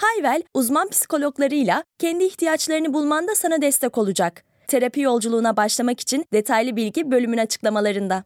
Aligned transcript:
Hayvel, 0.00 0.42
uzman 0.54 0.88
psikologlarıyla 0.88 1.84
kendi 1.98 2.24
ihtiyaçlarını 2.24 2.94
bulmanda 2.94 3.34
sana 3.34 3.62
destek 3.62 3.98
olacak. 3.98 4.44
Terapi 4.68 5.00
yolculuğuna 5.00 5.56
başlamak 5.56 6.00
için 6.00 6.24
detaylı 6.32 6.76
bilgi 6.76 7.10
bölümün 7.10 7.38
açıklamalarında. 7.38 8.24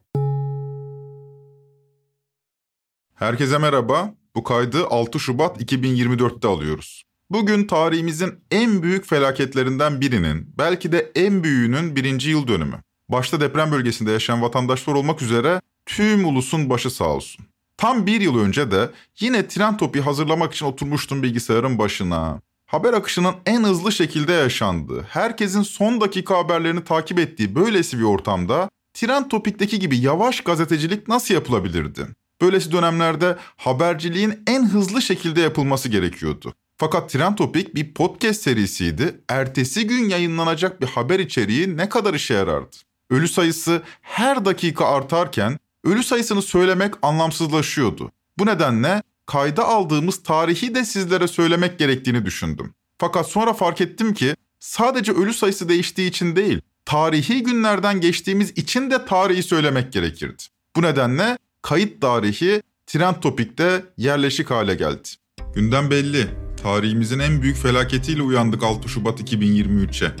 Herkese 3.15 3.57
merhaba. 3.57 4.13
Bu 4.35 4.43
kaydı 4.43 4.87
6 4.87 5.19
Şubat 5.19 5.61
2024'te 5.61 6.47
alıyoruz. 6.47 7.03
Bugün 7.29 7.67
tarihimizin 7.67 8.33
en 8.51 8.83
büyük 8.83 9.05
felaketlerinden 9.05 10.01
birinin, 10.01 10.53
belki 10.57 10.91
de 10.91 11.11
en 11.15 11.43
büyüğünün 11.43 11.95
birinci 11.95 12.29
yıl 12.29 12.47
dönümü. 12.47 12.81
Başta 13.09 13.41
deprem 13.41 13.71
bölgesinde 13.71 14.11
yaşayan 14.11 14.41
vatandaşlar 14.41 14.93
olmak 14.93 15.21
üzere 15.21 15.61
tüm 15.85 16.25
ulusun 16.25 16.69
başı 16.69 16.89
sağ 16.89 17.07
olsun. 17.07 17.45
Tam 17.77 18.05
bir 18.05 18.21
yıl 18.21 18.39
önce 18.39 18.71
de 18.71 18.89
yine 19.19 19.47
tren 19.47 19.77
topi 19.77 20.01
hazırlamak 20.01 20.53
için 20.53 20.65
oturmuştum 20.65 21.23
bilgisayarın 21.23 21.77
başına. 21.77 22.41
Haber 22.65 22.93
akışının 22.93 23.35
en 23.45 23.63
hızlı 23.63 23.91
şekilde 23.91 24.33
yaşandığı, 24.33 25.01
herkesin 25.01 25.61
son 25.61 26.01
dakika 26.01 26.37
haberlerini 26.37 26.83
takip 26.83 27.19
ettiği 27.19 27.55
böylesi 27.55 27.99
bir 27.99 28.03
ortamda 28.03 28.69
Tren 28.93 29.29
Topik'teki 29.29 29.79
gibi 29.79 29.97
yavaş 29.97 30.41
gazetecilik 30.41 31.07
nasıl 31.07 31.33
yapılabilirdi? 31.33 32.07
Böylesi 32.41 32.71
dönemlerde 32.71 33.37
haberciliğin 33.57 34.43
en 34.47 34.65
hızlı 34.65 35.01
şekilde 35.01 35.41
yapılması 35.41 35.89
gerekiyordu. 35.89 36.53
Fakat 36.77 37.09
Tren 37.09 37.35
Topik 37.35 37.75
bir 37.75 37.93
podcast 37.93 38.41
serisiydi. 38.41 39.21
Ertesi 39.29 39.87
gün 39.87 40.09
yayınlanacak 40.09 40.81
bir 40.81 40.87
haber 40.87 41.19
içeriği 41.19 41.77
ne 41.77 41.89
kadar 41.89 42.13
işe 42.13 42.33
yarardı? 42.33 42.75
Ölü 43.09 43.27
sayısı 43.27 43.81
her 44.01 44.45
dakika 44.45 44.85
artarken 44.85 45.59
ölü 45.83 46.03
sayısını 46.03 46.41
söylemek 46.41 46.93
anlamsızlaşıyordu. 47.01 48.11
Bu 48.37 48.45
nedenle 48.45 49.03
kayda 49.25 49.65
aldığımız 49.65 50.23
tarihi 50.23 50.75
de 50.75 50.85
sizlere 50.85 51.27
söylemek 51.27 51.79
gerektiğini 51.79 52.25
düşündüm. 52.25 52.73
Fakat 52.97 53.29
sonra 53.29 53.53
fark 53.53 53.81
ettim 53.81 54.13
ki 54.13 54.35
sadece 54.59 55.11
ölü 55.11 55.33
sayısı 55.33 55.69
değiştiği 55.69 56.09
için 56.09 56.35
değil, 56.35 56.61
tarihi 56.85 57.43
günlerden 57.43 58.01
geçtiğimiz 58.01 58.51
için 58.51 58.91
de 58.91 59.05
tarihi 59.05 59.43
söylemek 59.43 59.93
gerekirdi. 59.93 60.43
Bu 60.75 60.81
nedenle 60.81 61.37
kayıt 61.61 62.01
tarihi 62.01 62.61
Trend 62.87 63.15
Topik'te 63.15 63.85
yerleşik 63.97 64.51
hale 64.51 64.75
geldi. 64.75 65.09
Günden 65.55 65.91
belli. 65.91 66.27
Tarihimizin 66.63 67.19
en 67.19 67.41
büyük 67.41 67.57
felaketiyle 67.57 68.21
uyandık 68.21 68.63
6 68.63 68.89
Şubat 68.89 69.21
2023'e. 69.21 70.11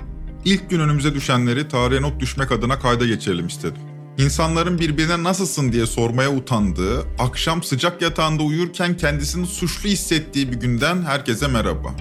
İlk 0.45 0.69
gün 0.69 0.79
önümüze 0.79 1.13
düşenleri 1.13 1.67
tarihe 1.67 2.01
not 2.01 2.19
düşmek 2.19 2.51
adına 2.51 2.79
kayda 2.79 3.05
geçirelim 3.05 3.47
istedim. 3.47 3.92
İnsanların 4.17 4.79
birbirine 4.79 5.23
nasılsın 5.23 5.71
diye 5.71 5.85
sormaya 5.85 6.35
utandığı, 6.35 7.03
akşam 7.19 7.63
sıcak 7.63 8.01
yatağında 8.01 8.43
uyurken 8.43 8.97
kendisini 8.97 9.47
suçlu 9.47 9.89
hissettiği 9.89 10.51
bir 10.51 10.57
günden 10.57 11.01
herkese 11.01 11.47
merhaba. 11.47 11.95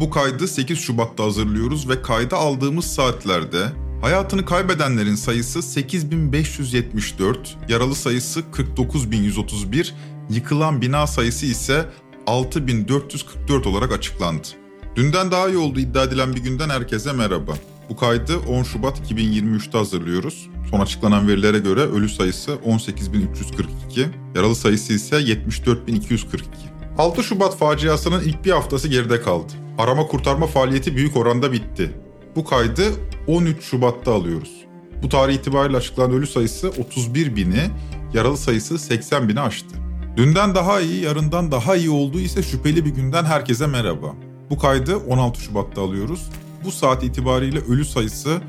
Bu 0.00 0.10
kaydı 0.10 0.48
8 0.48 0.78
Şubat'ta 0.78 1.24
hazırlıyoruz 1.24 1.88
ve 1.88 2.02
kayda 2.02 2.36
aldığımız 2.36 2.84
saatlerde 2.84 3.58
hayatını 4.00 4.44
kaybedenlerin 4.44 5.14
sayısı 5.14 5.62
8574, 5.62 7.56
yaralı 7.68 7.94
sayısı 7.94 8.50
49131, 8.50 9.94
yıkılan 10.30 10.80
bina 10.82 11.06
sayısı 11.06 11.46
ise 11.46 11.86
6444 12.26 13.66
olarak 13.66 13.92
açıklandı. 13.92 14.48
Dünden 14.96 15.30
daha 15.30 15.48
iyi 15.48 15.58
olduğu 15.58 15.80
iddia 15.80 16.04
edilen 16.04 16.34
bir 16.34 16.40
günden 16.40 16.70
herkese 16.70 17.12
merhaba. 17.12 17.52
Bu 17.88 17.96
kaydı 17.96 18.38
10 18.38 18.62
Şubat 18.62 19.10
2023'te 19.10 19.78
hazırlıyoruz. 19.78 20.48
Son 20.70 20.80
açıklanan 20.80 21.28
verilere 21.28 21.58
göre 21.58 21.80
ölü 21.80 22.08
sayısı 22.08 22.50
18.342, 22.50 24.06
yaralı 24.34 24.54
sayısı 24.54 24.92
ise 24.92 25.16
74.242. 25.16 26.42
6 26.98 27.22
Şubat 27.22 27.56
faciasının 27.56 28.20
ilk 28.20 28.44
bir 28.44 28.50
haftası 28.50 28.88
geride 28.88 29.22
kaldı. 29.22 29.52
Arama 29.78 30.06
kurtarma 30.06 30.46
faaliyeti 30.46 30.96
büyük 30.96 31.16
oranda 31.16 31.52
bitti. 31.52 31.90
Bu 32.36 32.44
kaydı 32.44 32.82
13 33.26 33.62
Şubat'ta 33.62 34.12
alıyoruz. 34.12 34.52
Bu 35.02 35.08
tarih 35.08 35.34
itibariyle 35.34 35.76
açıklanan 35.76 36.12
ölü 36.12 36.26
sayısı 36.26 36.68
31 36.68 37.36
bini, 37.36 37.70
yaralı 38.14 38.36
sayısı 38.36 38.78
80 38.78 39.28
bini 39.28 39.40
aştı. 39.40 39.76
Dünden 40.16 40.54
daha 40.54 40.80
iyi, 40.80 41.02
yarından 41.02 41.52
daha 41.52 41.76
iyi 41.76 41.90
olduğu 41.90 42.20
ise 42.20 42.42
şüpheli 42.42 42.84
bir 42.84 42.90
günden 42.90 43.24
herkese 43.24 43.66
merhaba. 43.66 44.14
Bu 44.50 44.58
kaydı 44.58 44.96
16 44.96 45.40
Şubat'ta 45.40 45.82
alıyoruz. 45.82 46.30
Bu 46.64 46.72
saat 46.72 47.04
itibariyle 47.04 47.58
ölü 47.58 47.84
sayısı 47.84 48.40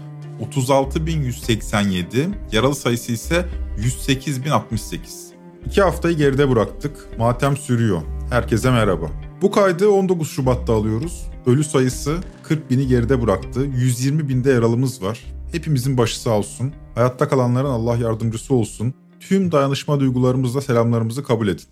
36.187, 0.41 2.29
yaralı 2.51 2.75
sayısı 2.75 3.11
ise 3.11 3.45
108.068. 3.77 5.29
İki 5.65 5.81
haftayı 5.81 6.17
geride 6.17 6.49
bıraktık. 6.49 7.17
Matem 7.17 7.57
sürüyor. 7.57 8.01
Herkese 8.29 8.71
merhaba. 8.71 9.11
Bu 9.41 9.51
kaydı 9.51 9.89
19 9.89 10.31
Şubat'ta 10.31 10.73
alıyoruz. 10.73 11.25
Ölü 11.45 11.63
sayısı 11.63 12.17
40 12.43 12.69
bini 12.71 12.87
geride 12.87 13.21
bıraktı. 13.21 13.59
120 13.59 14.29
binde 14.29 14.51
yaralımız 14.51 15.03
var. 15.03 15.25
Hepimizin 15.51 15.97
başı 15.97 16.21
sağ 16.21 16.29
olsun. 16.29 16.73
Hayatta 16.95 17.29
kalanların 17.29 17.69
Allah 17.69 17.97
yardımcısı 17.97 18.53
olsun. 18.53 18.93
Tüm 19.19 19.51
dayanışma 19.51 19.99
duygularımızla 19.99 20.61
selamlarımızı 20.61 21.23
kabul 21.23 21.47
edin. 21.47 21.65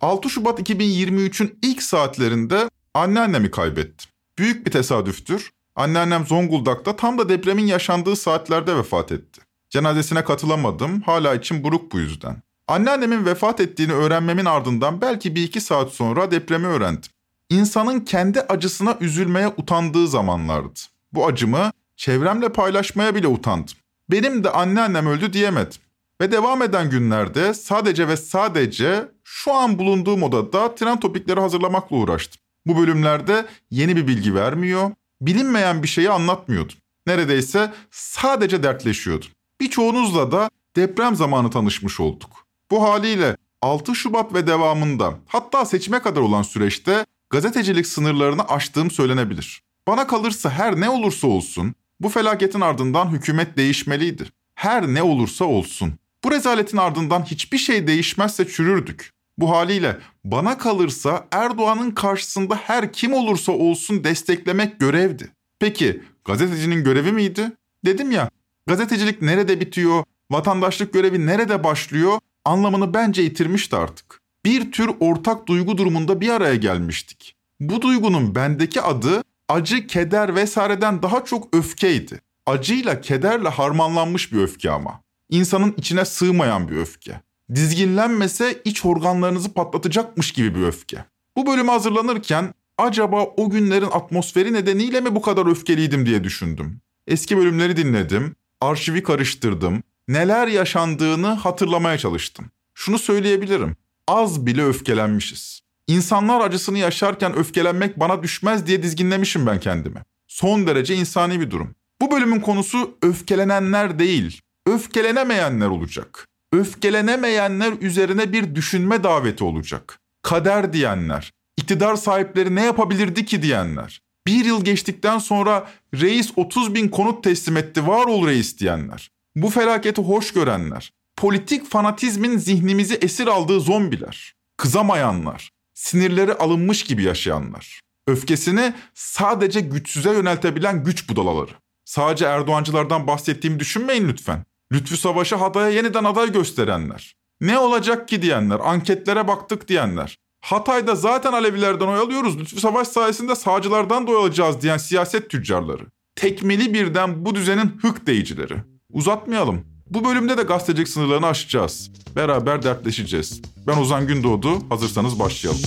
6 0.00 0.30
Şubat 0.30 0.60
2023'ün 0.60 1.58
ilk 1.62 1.82
saatlerinde 1.82 2.70
anneannemi 2.94 3.50
kaybettim. 3.50 4.10
Büyük 4.38 4.66
bir 4.66 4.70
tesadüftür. 4.70 5.50
Anneannem 5.78 6.26
Zonguldak'ta 6.26 6.96
tam 6.96 7.18
da 7.18 7.28
depremin 7.28 7.66
yaşandığı 7.66 8.16
saatlerde 8.16 8.76
vefat 8.76 9.12
etti. 9.12 9.40
Cenazesine 9.70 10.24
katılamadım, 10.24 11.00
hala 11.00 11.34
için 11.34 11.64
buruk 11.64 11.92
bu 11.92 11.98
yüzden. 11.98 12.42
Anneannemin 12.68 13.26
vefat 13.26 13.60
ettiğini 13.60 13.92
öğrenmemin 13.92 14.44
ardından 14.44 15.00
belki 15.00 15.34
bir 15.34 15.42
iki 15.42 15.60
saat 15.60 15.92
sonra 15.92 16.30
depremi 16.30 16.66
öğrendim. 16.66 17.10
İnsanın 17.50 18.00
kendi 18.00 18.40
acısına 18.40 18.96
üzülmeye 19.00 19.48
utandığı 19.48 20.08
zamanlardı. 20.08 20.80
Bu 21.12 21.26
acımı 21.26 21.72
çevremle 21.96 22.48
paylaşmaya 22.48 23.14
bile 23.14 23.26
utandım. 23.26 23.74
Benim 24.10 24.44
de 24.44 24.50
anneannem 24.50 25.06
öldü 25.06 25.32
diyemedim. 25.32 25.80
Ve 26.20 26.32
devam 26.32 26.62
eden 26.62 26.90
günlerde 26.90 27.54
sadece 27.54 28.08
ve 28.08 28.16
sadece 28.16 29.08
şu 29.24 29.54
an 29.54 29.78
bulunduğum 29.78 30.22
odada 30.22 30.74
tren 30.74 31.00
topikleri 31.00 31.40
hazırlamakla 31.40 31.96
uğraştım. 31.96 32.40
Bu 32.66 32.76
bölümlerde 32.80 33.46
yeni 33.70 33.96
bir 33.96 34.06
bilgi 34.06 34.34
vermiyor, 34.34 34.90
bilinmeyen 35.20 35.82
bir 35.82 35.88
şeyi 35.88 36.10
anlatmıyordum. 36.10 36.76
Neredeyse 37.06 37.72
sadece 37.90 38.62
dertleşiyordum. 38.62 39.28
Birçoğunuzla 39.60 40.32
da 40.32 40.50
deprem 40.76 41.16
zamanı 41.16 41.50
tanışmış 41.50 42.00
olduk. 42.00 42.46
Bu 42.70 42.82
haliyle 42.82 43.36
6 43.62 43.94
Şubat 43.94 44.34
ve 44.34 44.46
devamında 44.46 45.14
hatta 45.26 45.64
seçime 45.64 46.02
kadar 46.02 46.20
olan 46.20 46.42
süreçte 46.42 47.06
gazetecilik 47.30 47.86
sınırlarını 47.86 48.48
aştığım 48.48 48.90
söylenebilir. 48.90 49.62
Bana 49.86 50.06
kalırsa 50.06 50.50
her 50.50 50.80
ne 50.80 50.90
olursa 50.90 51.26
olsun 51.26 51.74
bu 52.00 52.08
felaketin 52.08 52.60
ardından 52.60 53.10
hükümet 53.10 53.56
değişmeliydi. 53.56 54.24
Her 54.54 54.86
ne 54.86 55.02
olursa 55.02 55.44
olsun. 55.44 55.94
Bu 56.24 56.30
rezaletin 56.30 56.76
ardından 56.76 57.22
hiçbir 57.22 57.58
şey 57.58 57.86
değişmezse 57.86 58.48
çürürdük. 58.48 59.12
Bu 59.38 59.50
haliyle 59.50 59.96
bana 60.24 60.58
kalırsa 60.58 61.26
Erdoğan'ın 61.30 61.90
karşısında 61.90 62.56
her 62.56 62.92
kim 62.92 63.12
olursa 63.14 63.52
olsun 63.52 64.04
desteklemek 64.04 64.80
görevdi. 64.80 65.30
Peki 65.58 66.02
gazetecinin 66.24 66.84
görevi 66.84 67.12
miydi? 67.12 67.52
Dedim 67.84 68.10
ya 68.10 68.30
gazetecilik 68.66 69.22
nerede 69.22 69.60
bitiyor, 69.60 70.04
vatandaşlık 70.30 70.92
görevi 70.92 71.26
nerede 71.26 71.64
başlıyor 71.64 72.18
anlamını 72.44 72.94
bence 72.94 73.22
yitirmişti 73.22 73.76
artık. 73.76 74.20
Bir 74.44 74.72
tür 74.72 74.90
ortak 75.00 75.46
duygu 75.46 75.78
durumunda 75.78 76.20
bir 76.20 76.28
araya 76.28 76.54
gelmiştik. 76.54 77.36
Bu 77.60 77.82
duygunun 77.82 78.34
bendeki 78.34 78.80
adı 78.80 79.22
acı, 79.48 79.86
keder 79.86 80.34
vesaireden 80.34 81.02
daha 81.02 81.24
çok 81.24 81.56
öfkeydi. 81.56 82.20
Acıyla, 82.46 83.00
kederle 83.00 83.48
harmanlanmış 83.48 84.32
bir 84.32 84.38
öfke 84.38 84.70
ama. 84.70 85.00
İnsanın 85.30 85.74
içine 85.76 86.04
sığmayan 86.04 86.68
bir 86.68 86.76
öfke. 86.76 87.20
Dizginlenmese 87.54 88.62
iç 88.64 88.84
organlarınızı 88.84 89.52
patlatacakmış 89.52 90.32
gibi 90.32 90.54
bir 90.54 90.62
öfke. 90.62 91.04
Bu 91.36 91.46
bölüme 91.46 91.72
hazırlanırken 91.72 92.54
acaba 92.78 93.24
o 93.36 93.50
günlerin 93.50 93.88
atmosferi 93.92 94.52
nedeniyle 94.52 95.00
mi 95.00 95.14
bu 95.14 95.22
kadar 95.22 95.46
öfkeliydim 95.46 96.06
diye 96.06 96.24
düşündüm. 96.24 96.80
Eski 97.06 97.36
bölümleri 97.36 97.76
dinledim, 97.76 98.36
arşivi 98.60 99.02
karıştırdım, 99.02 99.82
neler 100.08 100.46
yaşandığını 100.46 101.26
hatırlamaya 101.26 101.98
çalıştım. 101.98 102.50
Şunu 102.74 102.98
söyleyebilirim. 102.98 103.76
Az 104.08 104.46
bile 104.46 104.64
öfkelenmişiz. 104.64 105.60
İnsanlar 105.86 106.40
acısını 106.40 106.78
yaşarken 106.78 107.36
öfkelenmek 107.36 108.00
bana 108.00 108.22
düşmez 108.22 108.66
diye 108.66 108.82
dizginlemişim 108.82 109.46
ben 109.46 109.60
kendimi. 109.60 110.02
Son 110.26 110.66
derece 110.66 110.94
insani 110.94 111.40
bir 111.40 111.50
durum. 111.50 111.74
Bu 112.00 112.10
bölümün 112.10 112.40
konusu 112.40 112.96
öfkelenenler 113.02 113.98
değil, 113.98 114.40
öfkelenemeyenler 114.66 115.66
olacak. 115.66 116.27
Öfkelenemeyenler 116.52 117.72
üzerine 117.80 118.32
bir 118.32 118.54
düşünme 118.54 119.04
daveti 119.04 119.44
olacak. 119.44 119.98
Kader 120.22 120.72
diyenler, 120.72 121.32
iktidar 121.56 121.96
sahipleri 121.96 122.54
ne 122.54 122.64
yapabilirdi 122.64 123.24
ki 123.24 123.42
diyenler. 123.42 124.00
Bir 124.26 124.44
yıl 124.44 124.64
geçtikten 124.64 125.18
sonra 125.18 125.70
reis 125.94 126.32
30 126.36 126.74
bin 126.74 126.88
konut 126.88 127.24
teslim 127.24 127.56
etti 127.56 127.86
var 127.86 128.06
ol 128.06 128.26
reis 128.26 128.58
diyenler. 128.58 129.10
Bu 129.36 129.50
felaketi 129.50 130.02
hoş 130.02 130.32
görenler. 130.32 130.92
Politik 131.16 131.70
fanatizmin 131.70 132.38
zihnimizi 132.38 132.94
esir 132.94 133.26
aldığı 133.26 133.60
zombiler. 133.60 134.34
Kızamayanlar. 134.56 135.50
Sinirleri 135.74 136.32
alınmış 136.34 136.84
gibi 136.84 137.02
yaşayanlar. 137.02 137.80
Öfkesini 138.06 138.74
sadece 138.94 139.60
güçsüze 139.60 140.12
yöneltebilen 140.12 140.84
güç 140.84 141.08
budalaları. 141.08 141.52
Sadece 141.84 142.24
Erdoğancılardan 142.24 143.06
bahsettiğimi 143.06 143.60
düşünmeyin 143.60 144.08
lütfen. 144.08 144.44
Lütfü 144.72 144.96
Savaş'ı 144.96 145.36
Hatay'a 145.36 145.68
yeniden 145.68 146.04
aday 146.04 146.32
gösterenler. 146.32 147.14
Ne 147.40 147.58
olacak 147.58 148.08
ki 148.08 148.22
diyenler, 148.22 148.60
anketlere 148.64 149.28
baktık 149.28 149.68
diyenler. 149.68 150.16
Hatay'da 150.40 150.94
zaten 150.94 151.32
Alevilerden 151.32 151.86
oy 151.86 151.98
alıyoruz, 151.98 152.38
Lütfü 152.38 152.60
Savaş 152.60 152.88
sayesinde 152.88 153.34
sağcılardan 153.34 154.06
da 154.06 154.10
oy 154.10 154.16
alacağız 154.16 154.62
diyen 154.62 154.76
siyaset 154.76 155.30
tüccarları. 155.30 155.82
Tekmeli 156.16 156.74
birden 156.74 157.24
bu 157.24 157.34
düzenin 157.34 157.78
hık 157.82 158.06
deyicileri. 158.06 158.54
Uzatmayalım. 158.92 159.64
Bu 159.90 160.04
bölümde 160.04 160.38
de 160.38 160.42
gazetecilik 160.42 160.88
sınırlarını 160.88 161.26
aşacağız. 161.26 161.90
Beraber 162.16 162.62
dertleşeceğiz. 162.62 163.40
Ben 163.66 163.76
Ozan 163.76 164.06
Gündoğdu, 164.06 164.70
hazırsanız 164.70 165.18
başlayalım. 165.18 165.62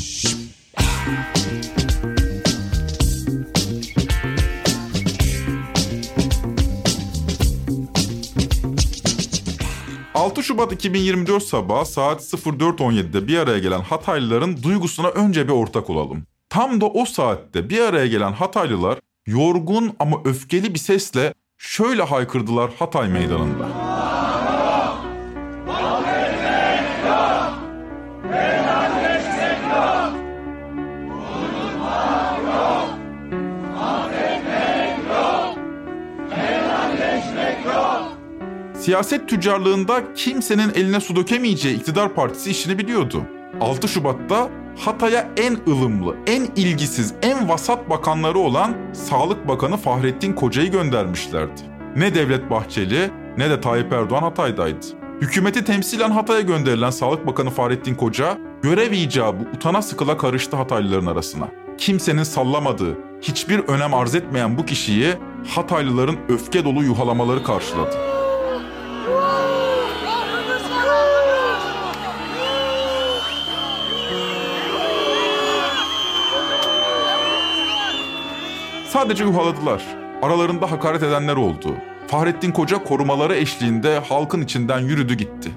6 10.21 10.44
Şubat 10.44 10.71
2024 10.71 11.44
sabahı 11.44 11.85
saat 11.85 12.21
04.17'de 12.21 13.27
bir 13.27 13.38
araya 13.38 13.59
gelen 13.59 13.81
Hataylıların 13.81 14.63
duygusuna 14.63 15.07
önce 15.07 15.47
bir 15.47 15.53
ortak 15.53 15.89
olalım. 15.89 16.23
Tam 16.50 16.81
da 16.81 16.85
o 16.85 17.06
saatte 17.06 17.69
bir 17.69 17.81
araya 17.81 18.07
gelen 18.07 18.31
Hataylılar 18.33 19.00
yorgun 19.25 19.95
ama 20.00 20.18
öfkeli 20.25 20.73
bir 20.73 20.79
sesle 20.79 21.33
şöyle 21.57 22.03
haykırdılar 22.03 22.71
Hatay 22.79 23.09
meydanında. 23.09 23.91
Siyaset 38.81 39.30
tüccarlığında 39.30 40.13
kimsenin 40.13 40.72
eline 40.75 41.00
su 41.00 41.16
dökemeyeceği 41.16 41.75
iktidar 41.75 42.13
partisi 42.13 42.51
işini 42.51 42.78
biliyordu. 42.78 43.24
6 43.62 43.88
Şubat'ta 43.88 44.50
Hatay'a 44.78 45.30
en 45.38 45.57
ılımlı, 45.68 46.16
en 46.28 46.48
ilgisiz, 46.56 47.13
en 47.22 47.50
vasat 47.50 47.89
bakanları 47.89 48.39
olan 48.39 48.75
Sağlık 48.94 49.48
Bakanı 49.48 49.78
Fahrettin 49.78 50.33
Koca'yı 50.33 50.72
göndermişlerdi. 50.72 51.62
Ne 51.95 52.16
Devlet 52.16 52.50
Bahçeli 52.50 53.12
ne 53.38 53.50
de 53.50 53.62
Tayyip 53.62 53.94
Erdoğan 53.94 54.24
Hatay'daydı. 54.24 54.86
Hükümeti 55.22 55.63
temsilen 55.63 56.12
Hatay'a 56.12 56.42
gönderilen 56.42 56.89
Sağlık 56.89 57.28
Bakanı 57.28 57.50
Fahrettin 57.50 57.95
Koca, 57.95 58.38
görev 58.62 58.92
icabı 58.92 59.44
utana 59.56 59.81
sıkıla 59.81 60.18
karıştı 60.18 60.57
Hataylıların 60.57 61.06
arasına. 61.06 61.48
Kimsenin 61.78 62.24
sallamadığı, 62.24 62.98
hiçbir 63.22 63.60
önem 63.60 63.94
arz 63.94 64.16
etmeyen 64.16 64.57
bu 64.57 64.66
kişiyi 64.66 65.13
Hataylıların 65.48 66.18
öfke 66.30 66.66
dolu 66.66 66.83
yuhalamaları 66.83 67.44
karşıladı. 67.44 68.20
Sadece 79.01 79.24
yuhaladılar. 79.24 79.83
Aralarında 80.21 80.71
hakaret 80.71 81.03
edenler 81.03 81.36
oldu. 81.36 81.75
Fahrettin 82.07 82.51
Koca 82.51 82.83
korumaları 82.83 83.36
eşliğinde 83.36 84.00
halkın 84.00 84.42
içinden 84.42 84.80
yürüdü 84.80 85.13
gitti. 85.13 85.51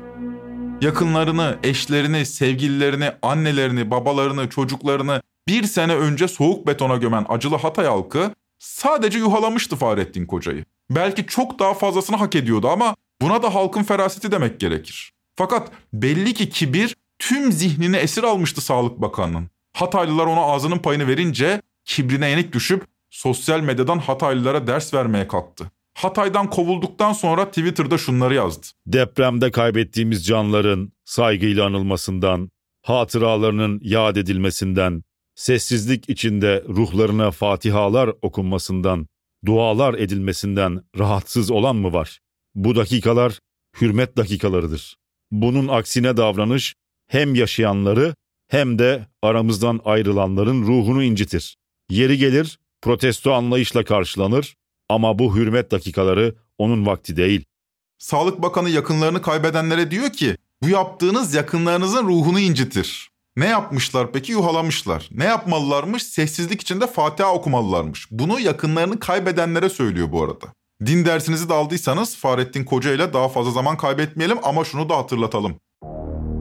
Yakınlarını, 0.80 1.58
eşlerini, 1.62 2.26
sevgililerini, 2.26 3.10
annelerini, 3.22 3.90
babalarını, 3.90 4.48
çocuklarını 4.48 5.22
bir 5.48 5.64
sene 5.64 5.96
önce 5.96 6.28
soğuk 6.28 6.66
betona 6.66 6.96
gömen 6.96 7.26
acılı 7.28 7.56
Hatay 7.56 7.86
halkı 7.86 8.30
sadece 8.58 9.18
yuhalamıştı 9.18 9.76
Fahrettin 9.76 10.26
Koca'yı. 10.26 10.64
Belki 10.90 11.26
çok 11.26 11.58
daha 11.58 11.74
fazlasını 11.74 12.16
hak 12.16 12.34
ediyordu 12.34 12.68
ama 12.68 12.96
buna 13.22 13.42
da 13.42 13.54
halkın 13.54 13.82
feraseti 13.82 14.32
demek 14.32 14.60
gerekir. 14.60 15.12
Fakat 15.36 15.70
belli 15.92 16.34
ki 16.34 16.50
kibir 16.50 16.96
tüm 17.18 17.52
zihnini 17.52 17.96
esir 17.96 18.22
almıştı 18.22 18.60
Sağlık 18.60 19.00
Bakanı'nın. 19.00 19.50
Hataylılar 19.76 20.26
ona 20.26 20.40
ağzının 20.40 20.78
payını 20.78 21.08
verince 21.08 21.62
kibrine 21.84 22.28
yenik 22.28 22.52
düşüp 22.52 22.93
sosyal 23.14 23.60
medyadan 23.60 23.98
Hataylılara 23.98 24.66
ders 24.66 24.94
vermeye 24.94 25.28
kalktı. 25.28 25.70
Hatay'dan 25.94 26.50
kovulduktan 26.50 27.12
sonra 27.12 27.48
Twitter'da 27.48 27.98
şunları 27.98 28.34
yazdı. 28.34 28.66
Depremde 28.86 29.50
kaybettiğimiz 29.50 30.26
canların 30.26 30.92
saygıyla 31.04 31.66
anılmasından, 31.66 32.50
hatıralarının 32.82 33.80
yad 33.82 34.16
edilmesinden, 34.16 35.02
sessizlik 35.34 36.10
içinde 36.10 36.64
ruhlarına 36.68 37.30
fatihalar 37.30 38.10
okunmasından, 38.22 39.06
dualar 39.46 39.94
edilmesinden 39.94 40.80
rahatsız 40.98 41.50
olan 41.50 41.76
mı 41.76 41.92
var? 41.92 42.20
Bu 42.54 42.76
dakikalar 42.76 43.38
hürmet 43.80 44.16
dakikalarıdır. 44.16 44.96
Bunun 45.30 45.68
aksine 45.68 46.16
davranış 46.16 46.74
hem 47.08 47.34
yaşayanları 47.34 48.14
hem 48.48 48.78
de 48.78 49.06
aramızdan 49.22 49.80
ayrılanların 49.84 50.62
ruhunu 50.62 51.02
incitir. 51.02 51.56
Yeri 51.90 52.18
gelir 52.18 52.58
protesto 52.84 53.32
anlayışla 53.32 53.84
karşılanır 53.84 54.56
ama 54.88 55.18
bu 55.18 55.36
hürmet 55.36 55.70
dakikaları 55.70 56.34
onun 56.58 56.86
vakti 56.86 57.16
değil. 57.16 57.44
Sağlık 57.98 58.42
Bakanı 58.42 58.70
yakınlarını 58.70 59.22
kaybedenlere 59.22 59.90
diyor 59.90 60.10
ki 60.10 60.36
bu 60.62 60.68
yaptığınız 60.68 61.34
yakınlarınızın 61.34 62.06
ruhunu 62.06 62.40
incitir. 62.40 63.10
Ne 63.36 63.46
yapmışlar 63.46 64.12
peki? 64.12 64.32
Yuhalamışlar. 64.32 65.08
Ne 65.10 65.24
yapmalılarmış? 65.24 66.02
Sessizlik 66.02 66.60
içinde 66.60 66.86
Fatiha 66.86 67.34
okumalılarmış. 67.34 68.06
Bunu 68.10 68.40
yakınlarını 68.40 69.00
kaybedenlere 69.00 69.68
söylüyor 69.68 70.12
bu 70.12 70.22
arada. 70.22 70.46
Din 70.86 71.04
dersinizi 71.04 71.48
de 71.48 71.54
aldıysanız 71.54 72.16
Fahrettin 72.16 72.64
Koca 72.64 72.92
ile 72.92 73.12
daha 73.12 73.28
fazla 73.28 73.50
zaman 73.50 73.76
kaybetmeyelim 73.76 74.38
ama 74.42 74.64
şunu 74.64 74.88
da 74.88 74.96
hatırlatalım. 74.96 75.54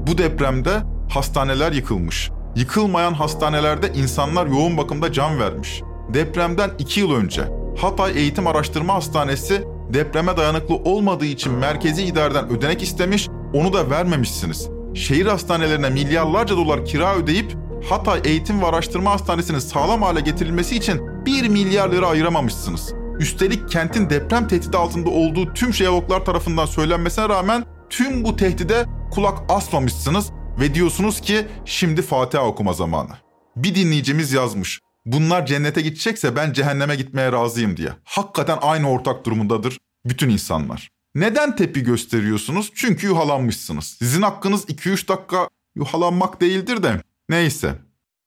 Bu 0.08 0.18
depremde 0.18 0.82
hastaneler 1.10 1.72
yıkılmış. 1.72 2.30
Yıkılmayan 2.56 3.14
hastanelerde 3.14 3.94
insanlar 3.94 4.48
yoğun 4.48 4.78
bakımda 4.78 5.12
can 5.12 5.40
vermiş. 5.40 5.82
Depremden 6.14 6.72
2 6.80 7.00
yıl 7.00 7.12
önce 7.12 7.44
Hatay 7.78 8.18
Eğitim 8.18 8.48
Araştırma 8.48 8.94
Hastanesi 8.94 9.64
depreme 9.94 10.38
dayanıklı 10.38 10.76
olmadığı 10.76 11.26
için 11.26 11.54
merkezi 11.54 12.04
idareden 12.04 12.50
ödenek 12.50 12.84
istemiş, 12.84 13.30
onu 13.54 13.74
da 13.74 13.90
vermemişsiniz. 13.90 14.70
Şehir 14.94 15.26
hastanelerine 15.26 15.90
milyarlarca 15.90 16.58
dolar 16.58 16.86
kira 16.86 17.16
ödeyip 17.16 17.56
Hatay 17.90 18.22
Eğitim 18.24 18.62
ve 18.62 18.66
Araştırma 18.66 19.12
Hastanesi'nin 19.12 19.60
sağlam 19.60 20.02
hale 20.02 20.22
getirilmesi 20.22 20.76
için 20.76 21.26
1 21.26 21.50
milyar 21.50 21.92
lira 21.92 22.08
ayıramamışsınız. 22.08 22.94
Üstelik 23.20 23.70
kentin 23.70 24.10
deprem 24.10 24.48
tehdidi 24.48 24.78
altında 24.78 25.10
olduğu 25.10 25.54
tüm 25.54 25.74
jeologlar 25.74 26.26
tarafından 26.26 26.66
söylenmesine 26.66 27.30
rağmen 27.30 27.66
tüm 27.90 28.24
bu 28.24 28.36
tehdide 28.36 28.86
kulak 29.12 29.38
asmamışsınız 29.50 30.32
ve 30.60 30.74
diyorsunuz 30.74 31.22
ki 31.22 31.48
şimdi 31.66 32.02
Fatiha 32.02 32.46
okuma 32.46 32.74
zamanı. 32.74 33.12
Bir 33.56 33.76
dinleyicimiz 33.76 34.34
yazmış. 34.34 34.83
Bunlar 35.06 35.46
cennete 35.46 35.82
gidecekse 35.82 36.36
ben 36.36 36.54
cehenneme 36.54 36.96
gitmeye 36.96 37.32
razıyım 37.32 37.78
diye. 37.78 37.90
Hakikaten 38.04 38.58
aynı 38.62 38.90
ortak 38.90 39.26
durumundadır 39.26 39.80
bütün 40.06 40.30
insanlar. 40.30 40.90
Neden 41.16 41.56
tepki 41.56 41.84
gösteriyorsunuz? 41.84 42.72
Çünkü 42.76 43.08
yuhalanmışsınız. 43.08 43.86
Sizin 43.86 44.22
hakkınız 44.22 44.66
2-3 44.66 45.08
dakika 45.08 45.50
yuhalanmak 45.76 46.42
değildir 46.42 46.84
de. 46.84 47.02
Neyse. 47.30 47.76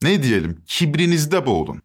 Ne 0.02 0.22
diyelim? 0.22 0.62
Kibrinizde 0.66 1.46
boğulun. 1.46 1.82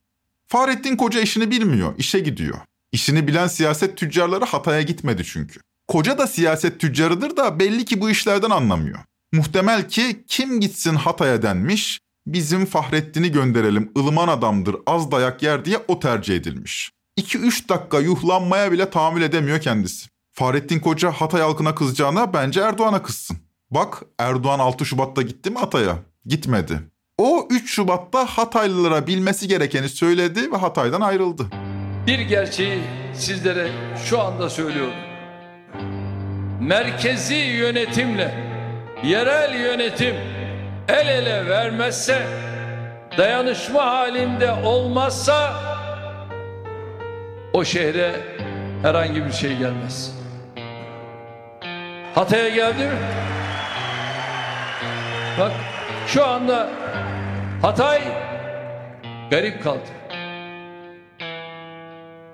Fahrettin 0.48 0.96
Koca 0.96 1.22
işini 1.22 1.52
bilmiyor, 1.52 1.94
işe 1.98 2.20
gidiyor. 2.20 2.58
İşini 2.92 3.28
bilen 3.28 3.48
siyaset 3.48 3.98
tüccarları 3.98 4.46
Hatay'a 4.46 4.82
gitmedi 4.82 5.24
çünkü. 5.26 5.60
Koca 5.88 6.18
da 6.18 6.28
siyaset 6.28 6.80
tüccarıdır 6.80 7.38
da 7.38 7.60
belli 7.60 7.86
ki 7.86 8.02
bu 8.02 8.10
işlerden 8.10 8.50
anlamıyor. 8.50 9.00
Muhtemel 9.32 9.90
ki 9.90 10.24
kim 10.28 10.60
gitsin 10.60 10.96
Hatay'a 10.96 11.42
denmiş, 11.42 12.00
bizim 12.28 12.66
Fahrettin'i 12.66 13.32
gönderelim 13.32 13.92
ılıman 13.98 14.28
adamdır 14.28 14.76
az 14.88 15.12
dayak 15.12 15.44
yer 15.44 15.66
diye 15.66 15.78
o 15.88 16.00
tercih 16.00 16.36
edilmiş. 16.36 16.92
2-3 17.20 17.70
dakika 17.70 18.00
yuhlanmaya 18.00 18.72
bile 18.72 18.90
tahammül 18.90 19.22
edemiyor 19.22 19.62
kendisi. 19.62 20.08
Fahrettin 20.32 20.80
Koca 20.80 21.12
Hatay 21.12 21.42
halkına 21.42 21.76
kızacağına 21.76 22.34
bence 22.34 22.62
Erdoğan'a 22.62 23.04
kızsın. 23.04 23.38
Bak 23.72 24.04
Erdoğan 24.20 24.60
6 24.60 24.86
Şubat'ta 24.86 25.22
gitti 25.22 25.50
mi 25.50 25.58
Hatay'a? 25.58 26.00
Gitmedi. 26.26 26.80
O 27.18 27.48
3 27.50 27.72
Şubat'ta 27.72 28.26
Hataylılara 28.26 29.08
bilmesi 29.08 29.48
gerekeni 29.48 29.90
söyledi 29.90 30.52
ve 30.52 30.58
Hatay'dan 30.58 31.02
ayrıldı. 31.02 31.48
Bir 32.08 32.20
gerçeği 32.20 32.82
sizlere 33.14 33.72
şu 34.06 34.22
anda 34.22 34.50
söylüyorum. 34.50 34.94
Merkezi 36.62 37.36
yönetimle 37.36 38.52
yerel 39.04 39.60
yönetim 39.60 40.16
el 40.88 41.08
ele 41.08 41.50
vermezse, 41.50 42.28
dayanışma 43.18 43.86
halinde 43.86 44.52
olmazsa 44.52 45.54
o 47.54 47.64
şehre 47.66 48.16
herhangi 48.82 49.26
bir 49.26 49.32
şey 49.32 49.58
gelmez. 49.58 50.12
Hatay'a 52.16 52.50
geldi 52.50 52.84
mi? 52.86 52.98
Bak 55.40 55.52
şu 56.08 56.26
anda 56.26 56.70
Hatay 57.62 58.02
garip 59.32 59.64
kaldı. 59.64 59.88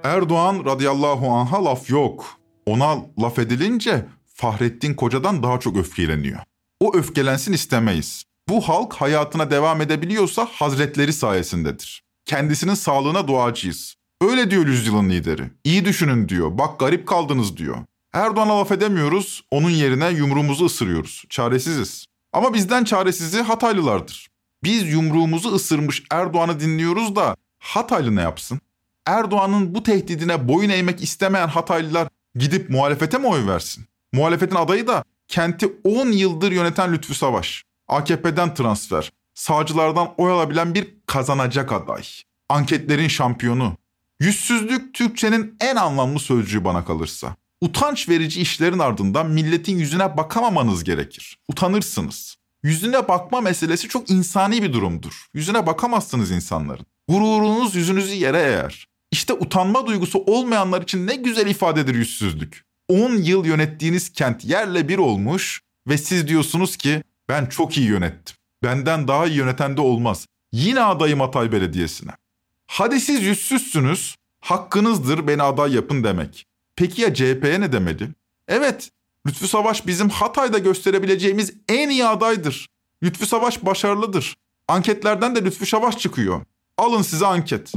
Erdoğan 0.03 0.65
radıyallahu 0.65 1.31
anh'a 1.31 1.65
laf 1.65 1.89
yok. 1.89 2.39
Ona 2.65 2.95
laf 3.21 3.39
edilince 3.39 4.05
Fahrettin 4.35 4.93
Koca'dan 4.93 5.43
daha 5.43 5.59
çok 5.59 5.77
öfkeleniyor. 5.77 6.39
O 6.79 6.95
öfkelensin 6.95 7.53
istemeyiz. 7.53 8.26
Bu 8.49 8.61
halk 8.61 8.93
hayatına 8.93 9.51
devam 9.51 9.81
edebiliyorsa 9.81 10.47
hazretleri 10.51 11.13
sayesindedir. 11.13 12.03
Kendisinin 12.25 12.73
sağlığına 12.73 13.27
duacıyız. 13.27 13.95
Öyle 14.21 14.51
diyor 14.51 14.67
yüzyılın 14.67 15.09
lideri. 15.09 15.51
İyi 15.63 15.85
düşünün 15.85 16.29
diyor. 16.29 16.57
Bak 16.57 16.79
garip 16.79 17.07
kaldınız 17.07 17.57
diyor. 17.57 17.77
Erdoğan'a 18.13 18.59
laf 18.59 18.71
edemiyoruz. 18.71 19.43
Onun 19.51 19.69
yerine 19.69 20.09
yumruğumuzu 20.09 20.65
ısırıyoruz. 20.65 21.23
Çaresiziz. 21.29 22.05
Ama 22.33 22.53
bizden 22.53 22.83
çaresizi 22.83 23.41
Hataylılardır. 23.41 24.27
Biz 24.63 24.93
yumruğumuzu 24.93 25.55
ısırmış 25.55 26.03
Erdoğan'ı 26.11 26.59
dinliyoruz 26.59 27.15
da 27.15 27.35
Hataylı 27.59 28.15
ne 28.15 28.21
yapsın? 28.21 28.59
Erdoğan'ın 29.05 29.75
bu 29.75 29.83
tehdidine 29.83 30.47
boyun 30.47 30.69
eğmek 30.69 31.03
istemeyen 31.03 31.47
Hataylılar 31.47 32.07
gidip 32.35 32.69
muhalefete 32.69 33.17
mi 33.17 33.27
oy 33.27 33.47
versin? 33.47 33.85
Muhalefetin 34.13 34.55
adayı 34.55 34.87
da 34.87 35.03
kenti 35.27 35.73
10 35.83 36.11
yıldır 36.11 36.51
yöneten 36.51 36.93
Lütfü 36.93 37.15
Savaş. 37.15 37.66
AKP'den 37.87 38.53
transfer, 38.53 39.11
sağcılardan 39.33 40.13
oy 40.17 40.31
alabilen 40.31 40.75
bir 40.75 40.87
kazanacak 41.05 41.71
aday. 41.71 42.03
Anketlerin 42.49 43.07
şampiyonu. 43.07 43.77
Yüzsüzlük 44.19 44.93
Türkçenin 44.93 45.55
en 45.61 45.75
anlamlı 45.75 46.19
sözcüğü 46.19 46.65
bana 46.65 46.85
kalırsa. 46.85 47.35
Utanç 47.61 48.09
verici 48.09 48.41
işlerin 48.41 48.79
ardından 48.79 49.29
milletin 49.29 49.77
yüzüne 49.79 50.17
bakamamanız 50.17 50.83
gerekir. 50.83 51.37
Utanırsınız. 51.47 52.35
Yüzüne 52.63 53.07
bakma 53.07 53.41
meselesi 53.41 53.87
çok 53.87 54.09
insani 54.09 54.63
bir 54.63 54.73
durumdur. 54.73 55.25
Yüzüne 55.33 55.67
bakamazsınız 55.67 56.31
insanların. 56.31 56.85
Gururunuz 57.07 57.75
yüzünüzü 57.75 58.13
yere 58.13 58.37
eğer. 58.37 58.87
İşte 59.11 59.33
utanma 59.33 59.87
duygusu 59.87 60.19
olmayanlar 60.19 60.81
için 60.81 61.07
ne 61.07 61.15
güzel 61.15 61.47
ifadedir 61.47 61.95
yüzsüzlük. 61.95 62.65
10 62.89 63.11
yıl 63.11 63.45
yönettiğiniz 63.45 64.09
kent 64.09 64.45
yerle 64.45 64.87
bir 64.87 64.97
olmuş 64.97 65.61
ve 65.87 65.97
siz 65.97 66.27
diyorsunuz 66.27 66.77
ki 66.77 67.03
ben 67.29 67.45
çok 67.45 67.77
iyi 67.77 67.87
yönettim. 67.87 68.35
Benden 68.63 69.07
daha 69.07 69.25
iyi 69.25 69.37
yöneten 69.37 69.77
de 69.77 69.81
olmaz. 69.81 70.27
Yine 70.51 70.81
adayım 70.81 71.19
Hatay 71.19 71.51
Belediyesi'ne. 71.51 72.11
Hadi 72.67 73.01
siz 73.01 73.23
yüzsüzsünüz, 73.23 74.15
hakkınızdır 74.41 75.27
beni 75.27 75.43
aday 75.43 75.75
yapın 75.75 76.03
demek. 76.03 76.45
Peki 76.75 77.01
ya 77.01 77.13
CHP'ye 77.13 77.61
ne 77.61 77.71
demeli? 77.71 78.09
Evet, 78.47 78.89
Lütfü 79.27 79.47
Savaş 79.47 79.87
bizim 79.87 80.09
Hatay'da 80.09 80.57
gösterebileceğimiz 80.57 81.53
en 81.69 81.89
iyi 81.89 82.05
adaydır. 82.05 82.67
Lütfü 83.03 83.25
Savaş 83.25 83.65
başarılıdır. 83.65 84.35
Anketlerden 84.67 85.35
de 85.35 85.45
Lütfü 85.45 85.65
Savaş 85.65 85.97
çıkıyor. 85.97 86.41
Alın 86.77 87.01
size 87.01 87.25
anket. 87.25 87.73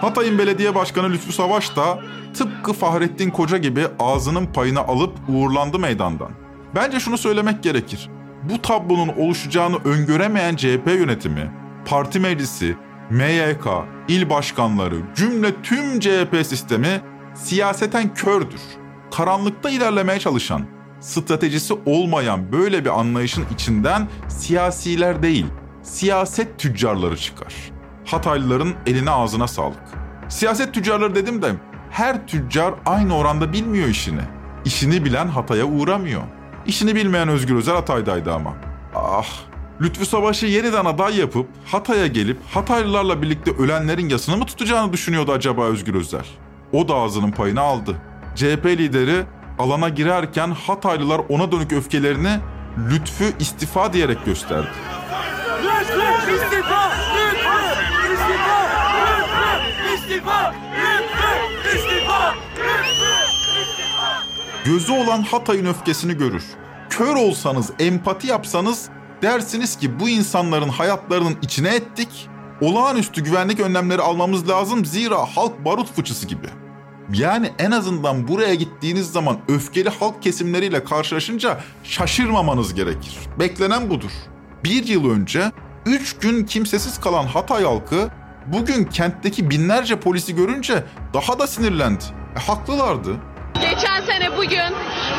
Hatay'ın 0.00 0.38
belediye 0.38 0.74
başkanı 0.74 1.12
Lütfü 1.12 1.32
Savaş 1.32 1.76
da 1.76 1.98
tıpkı 2.34 2.72
Fahrettin 2.72 3.30
Koca 3.30 3.56
gibi 3.56 3.86
ağzının 3.98 4.46
payını 4.46 4.80
alıp 4.80 5.12
uğurlandı 5.28 5.78
meydandan. 5.78 6.30
Bence 6.74 7.00
şunu 7.00 7.18
söylemek 7.18 7.62
gerekir. 7.62 8.10
Bu 8.42 8.62
tablonun 8.62 9.08
oluşacağını 9.08 9.76
öngöremeyen 9.84 10.56
CHP 10.56 10.86
yönetimi, 10.86 11.50
parti 11.86 12.20
meclisi, 12.20 12.76
MYK, 13.10 13.66
il 14.08 14.30
başkanları, 14.30 14.96
cümle 15.16 15.62
tüm 15.62 16.00
CHP 16.00 16.46
sistemi 16.46 17.00
siyaseten 17.34 18.14
kördür. 18.14 18.60
Karanlıkta 19.12 19.70
ilerlemeye 19.70 20.18
çalışan, 20.18 20.66
stratejisi 21.00 21.74
olmayan 21.86 22.52
böyle 22.52 22.84
bir 22.84 23.00
anlayışın 23.00 23.44
içinden 23.54 24.08
siyasiler 24.28 25.22
değil, 25.22 25.46
siyaset 25.86 26.58
tüccarları 26.58 27.16
çıkar. 27.16 27.54
Hataylıların 28.04 28.74
eline 28.86 29.10
ağzına 29.10 29.48
sağlık. 29.48 29.82
Siyaset 30.28 30.74
tüccarları 30.74 31.14
dedim 31.14 31.42
de 31.42 31.52
her 31.90 32.26
tüccar 32.26 32.74
aynı 32.86 33.16
oranda 33.16 33.52
bilmiyor 33.52 33.88
işini. 33.88 34.20
İşini 34.64 35.04
bilen 35.04 35.28
Hatay'a 35.28 35.64
uğramıyor. 35.64 36.22
İşini 36.66 36.94
bilmeyen 36.94 37.28
Özgür 37.28 37.54
Özel 37.54 37.74
Hatay'daydı 37.74 38.34
ama. 38.34 38.54
Ah, 38.94 39.26
Lütfü 39.80 40.06
Savaş'ı 40.06 40.46
yeniden 40.46 40.84
aday 40.84 41.18
yapıp 41.18 41.46
Hatay'a 41.66 42.06
gelip 42.06 42.38
Hataylılarla 42.54 43.22
birlikte 43.22 43.50
ölenlerin 43.50 44.08
yasını 44.08 44.36
mı 44.36 44.46
tutacağını 44.46 44.92
düşünüyordu 44.92 45.32
acaba 45.32 45.64
Özgür 45.64 45.94
Özel? 45.94 46.26
O 46.72 46.88
da 46.88 46.94
ağzının 46.94 47.30
payını 47.30 47.60
aldı. 47.60 47.96
CHP 48.34 48.66
lideri 48.66 49.24
alana 49.58 49.88
girerken 49.88 50.50
Hataylılar 50.50 51.20
ona 51.28 51.52
dönük 51.52 51.72
öfkelerini 51.72 52.38
Lütfü 52.90 53.24
istifa 53.40 53.92
diyerek 53.92 54.24
gösterdi. 54.24 54.95
Lütfü! 55.66 56.26
Gözü 64.64 64.92
olan 64.92 65.22
Hatay'ın 65.22 65.66
öfkesini 65.66 66.14
görür. 66.14 66.44
Kör 66.90 67.16
olsanız, 67.16 67.70
empati 67.78 68.26
yapsanız 68.26 68.88
dersiniz 69.22 69.76
ki 69.76 70.00
bu 70.00 70.08
insanların 70.08 70.68
hayatlarının 70.68 71.36
içine 71.42 71.74
ettik. 71.74 72.28
Olağanüstü 72.60 73.24
güvenlik 73.24 73.60
önlemleri 73.60 74.02
almamız 74.02 74.48
lazım 74.48 74.84
zira 74.84 75.18
halk 75.18 75.64
barut 75.64 75.92
fıçısı 75.92 76.26
gibi. 76.26 76.46
Yani 77.12 77.52
en 77.58 77.70
azından 77.70 78.28
buraya 78.28 78.54
gittiğiniz 78.54 79.12
zaman 79.12 79.38
öfkeli 79.48 79.88
halk 79.88 80.22
kesimleriyle 80.22 80.84
karşılaşınca 80.84 81.60
şaşırmamanız 81.84 82.74
gerekir. 82.74 83.18
Beklenen 83.38 83.90
budur. 83.90 84.10
Bir 84.64 84.86
yıl 84.86 85.10
önce 85.10 85.52
3 85.86 86.18
gün 86.18 86.44
kimsesiz 86.44 87.00
kalan 87.00 87.26
Hatay 87.26 87.64
halkı 87.64 88.08
bugün 88.46 88.84
kentteki 88.84 89.50
binlerce 89.50 90.00
polisi 90.00 90.34
görünce 90.34 90.84
daha 91.14 91.38
da 91.38 91.46
sinirlendi. 91.46 92.04
E, 92.36 92.40
haklılardı. 92.40 93.16
Geçen 93.60 94.00
sene 94.00 94.36
bugün 94.36 94.74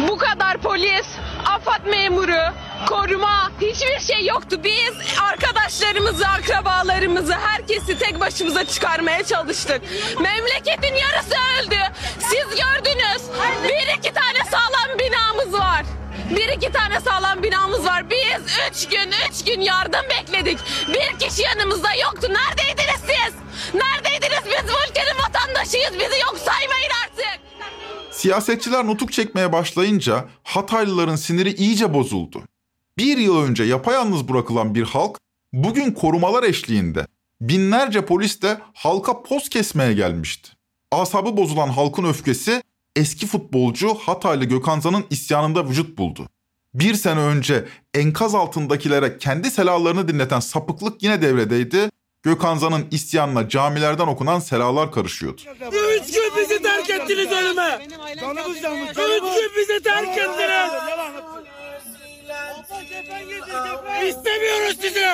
bu 0.07 0.17
kadar 0.17 0.57
polis, 0.57 1.07
AFAD 1.45 1.85
memuru, 1.89 2.53
koruma 2.89 3.51
hiçbir 3.61 3.99
şey 4.13 4.25
yoktu. 4.25 4.59
Biz 4.63 4.93
arkadaşlarımızı, 5.31 6.27
akrabalarımızı, 6.27 7.33
herkesi 7.33 7.97
tek 7.99 8.19
başımıza 8.19 8.65
çıkarmaya 8.65 9.23
çalıştık. 9.23 9.81
Memleketin 10.21 10.95
yarısı 10.95 11.35
öldü. 11.59 11.75
Siz 12.19 12.45
gördünüz. 12.49 13.21
Bir 13.63 13.97
iki 13.99 14.13
tane 14.13 14.37
sağlam 14.51 14.99
binamız 14.99 15.53
var. 15.61 15.85
Bir 16.35 16.47
iki 16.57 16.71
tane 16.71 16.99
sağlam 16.99 17.43
binamız 17.43 17.85
var. 17.85 18.05
Biz 18.09 18.41
üç 18.71 18.89
gün, 18.89 19.11
üç 19.29 19.45
gün 19.45 19.61
yardım 19.61 20.05
bekledik. 20.09 20.59
Bir 20.87 21.19
kişi 21.19 21.41
yanımızda 21.41 21.93
yoktu. 21.93 22.27
Neredeydiniz 22.29 23.01
siz? 23.01 23.33
Neredeydiniz? 23.73 24.39
Biz 24.45 24.71
bu 24.71 24.89
ülkenin 24.89 25.17
vatandaşıyız. 25.27 25.93
Bizi 25.93 26.19
yok 26.21 26.35
saymayın 26.45 26.91
artık. 27.03 27.39
Siyasetçiler 28.11 28.87
nutuk 28.87 29.11
çekmeye 29.11 29.53
başlayınca 29.53 30.25
Hataylıların 30.43 31.15
siniri 31.15 31.51
iyice 31.53 31.93
bozuldu. 31.93 32.43
Bir 32.97 33.17
yıl 33.17 33.43
önce 33.43 33.63
yapayalnız 33.63 34.29
bırakılan 34.29 34.75
bir 34.75 34.83
halk 34.83 35.17
bugün 35.53 35.91
korumalar 35.91 36.43
eşliğinde 36.43 37.07
binlerce 37.41 38.05
polis 38.05 38.41
de 38.41 38.57
halka 38.73 39.23
poz 39.23 39.49
kesmeye 39.49 39.93
gelmişti. 39.93 40.51
Asabı 40.91 41.37
bozulan 41.37 41.69
halkın 41.69 42.03
öfkesi 42.03 42.63
eski 42.95 43.27
futbolcu 43.27 43.93
Hataylı 43.93 44.45
Gökhan 44.45 44.79
Zan'ın 44.79 45.05
isyanında 45.09 45.69
vücut 45.69 45.97
buldu. 45.97 46.29
Bir 46.73 46.93
sene 46.93 47.19
önce 47.19 47.65
enkaz 47.93 48.35
altındakilere 48.35 49.17
kendi 49.17 49.51
selalarını 49.51 50.07
dinleten 50.07 50.39
sapıklık 50.39 51.03
yine 51.03 51.21
devredeydi. 51.21 51.89
Gökhan 52.23 52.57
Zan'ın 52.57 52.87
isyanına 52.91 53.49
camilerden 53.49 54.07
okunan 54.07 54.39
selalar 54.39 54.91
karışıyordu. 54.91 55.41
Üç 55.71 56.13
gün 56.13 56.31
bizi 56.37 56.61
terk 56.61 56.89
ettiniz 56.89 57.31
ölüme. 57.31 57.79
Üç 58.55 58.95
gün 58.95 59.51
bizi 59.57 59.83
terk 59.83 60.17
ettiniz. 60.17 60.71
İstemiyoruz 64.07 64.77
sizi. 64.81 65.05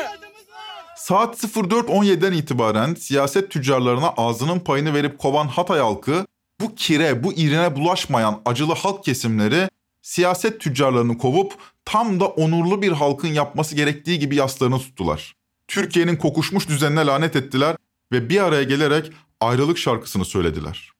Saat 0.97 1.43
04.17'den 1.43 2.31
itibaren 2.31 2.95
siyaset 2.95 3.51
tüccarlarına 3.51 4.13
ağzının 4.17 4.59
payını 4.59 4.93
verip 4.93 5.19
kovan 5.19 5.47
Hatay 5.47 5.79
halkı 5.79 6.25
bu 6.63 6.75
kire, 6.75 7.23
bu 7.23 7.33
irine 7.33 7.75
bulaşmayan 7.75 8.41
acılı 8.45 8.73
halk 8.73 9.03
kesimleri 9.03 9.69
siyaset 10.01 10.61
tüccarlarını 10.61 11.17
kovup 11.17 11.53
tam 11.85 12.19
da 12.19 12.27
onurlu 12.27 12.81
bir 12.81 12.91
halkın 12.91 13.27
yapması 13.27 13.75
gerektiği 13.75 14.19
gibi 14.19 14.35
yaslarını 14.35 14.79
tuttular. 14.79 15.35
Türkiye'nin 15.67 16.15
kokuşmuş 16.15 16.67
düzenine 16.67 17.05
lanet 17.05 17.35
ettiler 17.35 17.75
ve 18.11 18.29
bir 18.29 18.43
araya 18.43 18.63
gelerek 18.63 19.11
ayrılık 19.41 19.77
şarkısını 19.77 20.25
söylediler. 20.25 20.91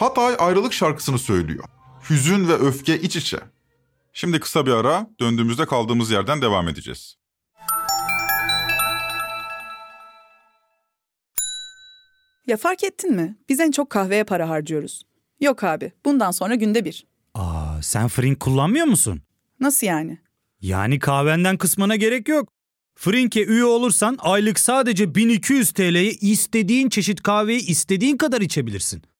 Hatay 0.00 0.36
ayrılık 0.38 0.72
şarkısını 0.72 1.18
söylüyor. 1.18 1.64
Hüzün 2.10 2.48
ve 2.48 2.52
öfke 2.52 3.00
iç 3.00 3.16
içe. 3.16 3.38
Şimdi 4.12 4.40
kısa 4.40 4.66
bir 4.66 4.70
ara, 4.70 5.10
döndüğümüzde 5.20 5.66
kaldığımız 5.66 6.10
yerden 6.10 6.42
devam 6.42 6.68
edeceğiz. 6.68 7.16
Ya 12.46 12.56
fark 12.56 12.84
ettin 12.84 13.12
mi? 13.12 13.36
Biz 13.48 13.60
en 13.60 13.70
çok 13.70 13.90
kahveye 13.90 14.24
para 14.24 14.48
harcıyoruz. 14.48 15.02
Yok 15.40 15.64
abi, 15.64 15.92
bundan 16.04 16.30
sonra 16.30 16.54
günde 16.54 16.84
bir. 16.84 17.06
Aa, 17.34 17.82
sen 17.82 18.08
Frink 18.08 18.40
kullanmıyor 18.40 18.86
musun? 18.86 19.22
Nasıl 19.60 19.86
yani? 19.86 20.18
Yani 20.60 20.98
kahvenden 20.98 21.58
kısmına 21.58 21.96
gerek 21.96 22.28
yok. 22.28 22.48
Frink'e 22.94 23.44
üye 23.44 23.64
olursan 23.64 24.18
aylık 24.20 24.60
sadece 24.60 25.14
1200 25.14 25.72
TL'ye 25.72 26.10
istediğin 26.10 26.88
çeşit 26.88 27.22
kahveyi 27.22 27.66
istediğin 27.66 28.16
kadar 28.16 28.40
içebilirsin. 28.40 29.02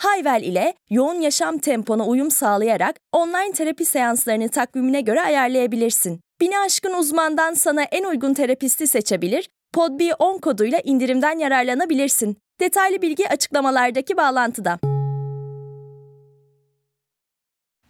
Hayvel 0.00 0.42
ile 0.42 0.74
yoğun 0.90 1.20
yaşam 1.20 1.58
tempona 1.58 2.06
uyum 2.06 2.30
sağlayarak 2.30 2.96
online 3.12 3.52
terapi 3.52 3.84
seanslarını 3.84 4.48
takvimine 4.48 5.00
göre 5.00 5.20
ayarlayabilirsin. 5.20 6.20
Bini 6.40 6.58
aşkın 6.58 6.94
uzmandan 6.94 7.54
sana 7.54 7.82
en 7.82 8.04
uygun 8.04 8.34
terapisti 8.34 8.86
seçebilir, 8.86 9.48
PodB10 9.74 10.40
koduyla 10.40 10.80
indirimden 10.84 11.38
yararlanabilirsin. 11.38 12.36
Detaylı 12.60 13.02
bilgi 13.02 13.28
açıklamalardaki 13.28 14.16
bağlantıda. 14.16 14.78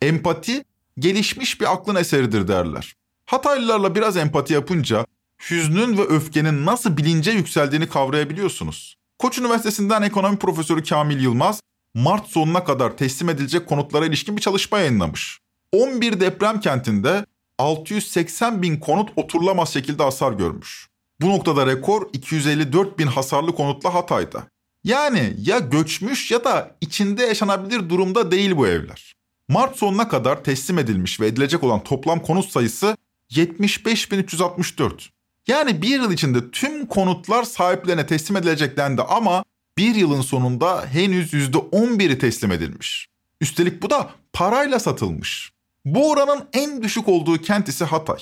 Empati 0.03 0.65
gelişmiş 0.99 1.61
bir 1.61 1.73
aklın 1.73 1.97
eseridir 1.97 2.49
derler. 2.49 2.95
Hataylılarla 3.27 3.95
biraz 3.95 4.17
empati 4.17 4.53
yapınca 4.53 5.07
hüznün 5.51 5.99
ve 5.99 6.03
öfkenin 6.03 6.67
nasıl 6.67 6.97
bilince 6.97 7.31
yükseldiğini 7.31 7.89
kavrayabiliyorsunuz. 7.89 8.97
Koç 9.19 9.39
Üniversitesi'nden 9.39 10.03
ekonomi 10.03 10.39
profesörü 10.39 10.83
Kamil 10.83 11.21
Yılmaz, 11.21 11.61
Mart 11.95 12.29
sonuna 12.29 12.65
kadar 12.65 12.97
teslim 12.97 13.29
edilecek 13.29 13.69
konutlara 13.69 14.07
ilişkin 14.07 14.37
bir 14.37 14.43
çalışma 14.43 14.79
yayınlamış. 14.79 15.41
11 15.73 16.21
deprem 16.21 16.61
kentinde 16.61 17.27
680 17.59 18.63
bin 18.63 18.77
konut 18.81 19.11
oturulamaz 19.17 19.73
şekilde 19.73 20.03
hasar 20.03 20.33
görmüş. 20.33 20.89
Bu 21.21 21.29
noktada 21.29 21.67
rekor 21.67 22.09
254 22.13 22.99
bin 22.99 23.07
hasarlı 23.07 23.55
konutla 23.55 23.95
Hatay'da. 23.95 24.43
Yani 24.85 25.35
ya 25.39 25.59
göçmüş 25.59 26.31
ya 26.31 26.45
da 26.45 26.77
içinde 26.81 27.23
yaşanabilir 27.23 27.89
durumda 27.89 28.31
değil 28.31 28.57
bu 28.57 28.67
evler. 28.67 29.15
Mart 29.49 29.77
sonuna 29.77 30.09
kadar 30.09 30.45
teslim 30.45 30.79
edilmiş 30.79 31.21
ve 31.21 31.27
edilecek 31.27 31.65
olan 31.65 31.85
toplam 31.85 32.23
konut 32.23 32.51
sayısı 32.51 32.97
75.364. 33.31 35.09
Yani 35.47 35.83
bir 35.83 35.89
yıl 35.89 36.13
içinde 36.13 36.51
tüm 36.51 36.87
konutlar 36.87 37.43
sahiplerine 37.43 38.07
teslim 38.07 38.37
edilecek 38.37 38.77
dendi 38.77 39.03
ama 39.03 39.45
bir 39.81 39.95
yılın 39.95 40.21
sonunda 40.21 40.87
henüz 40.87 41.33
%11'i 41.33 42.19
teslim 42.19 42.53
edilmiş. 42.53 43.09
Üstelik 43.41 43.83
bu 43.83 43.91
da 43.91 44.11
parayla 44.33 44.79
satılmış. 44.79 45.53
Bu 45.85 46.11
oranın 46.11 46.49
en 46.53 46.83
düşük 46.83 47.09
olduğu 47.09 47.39
kent 47.39 47.69
ise 47.69 47.85
Hatay. 47.85 48.19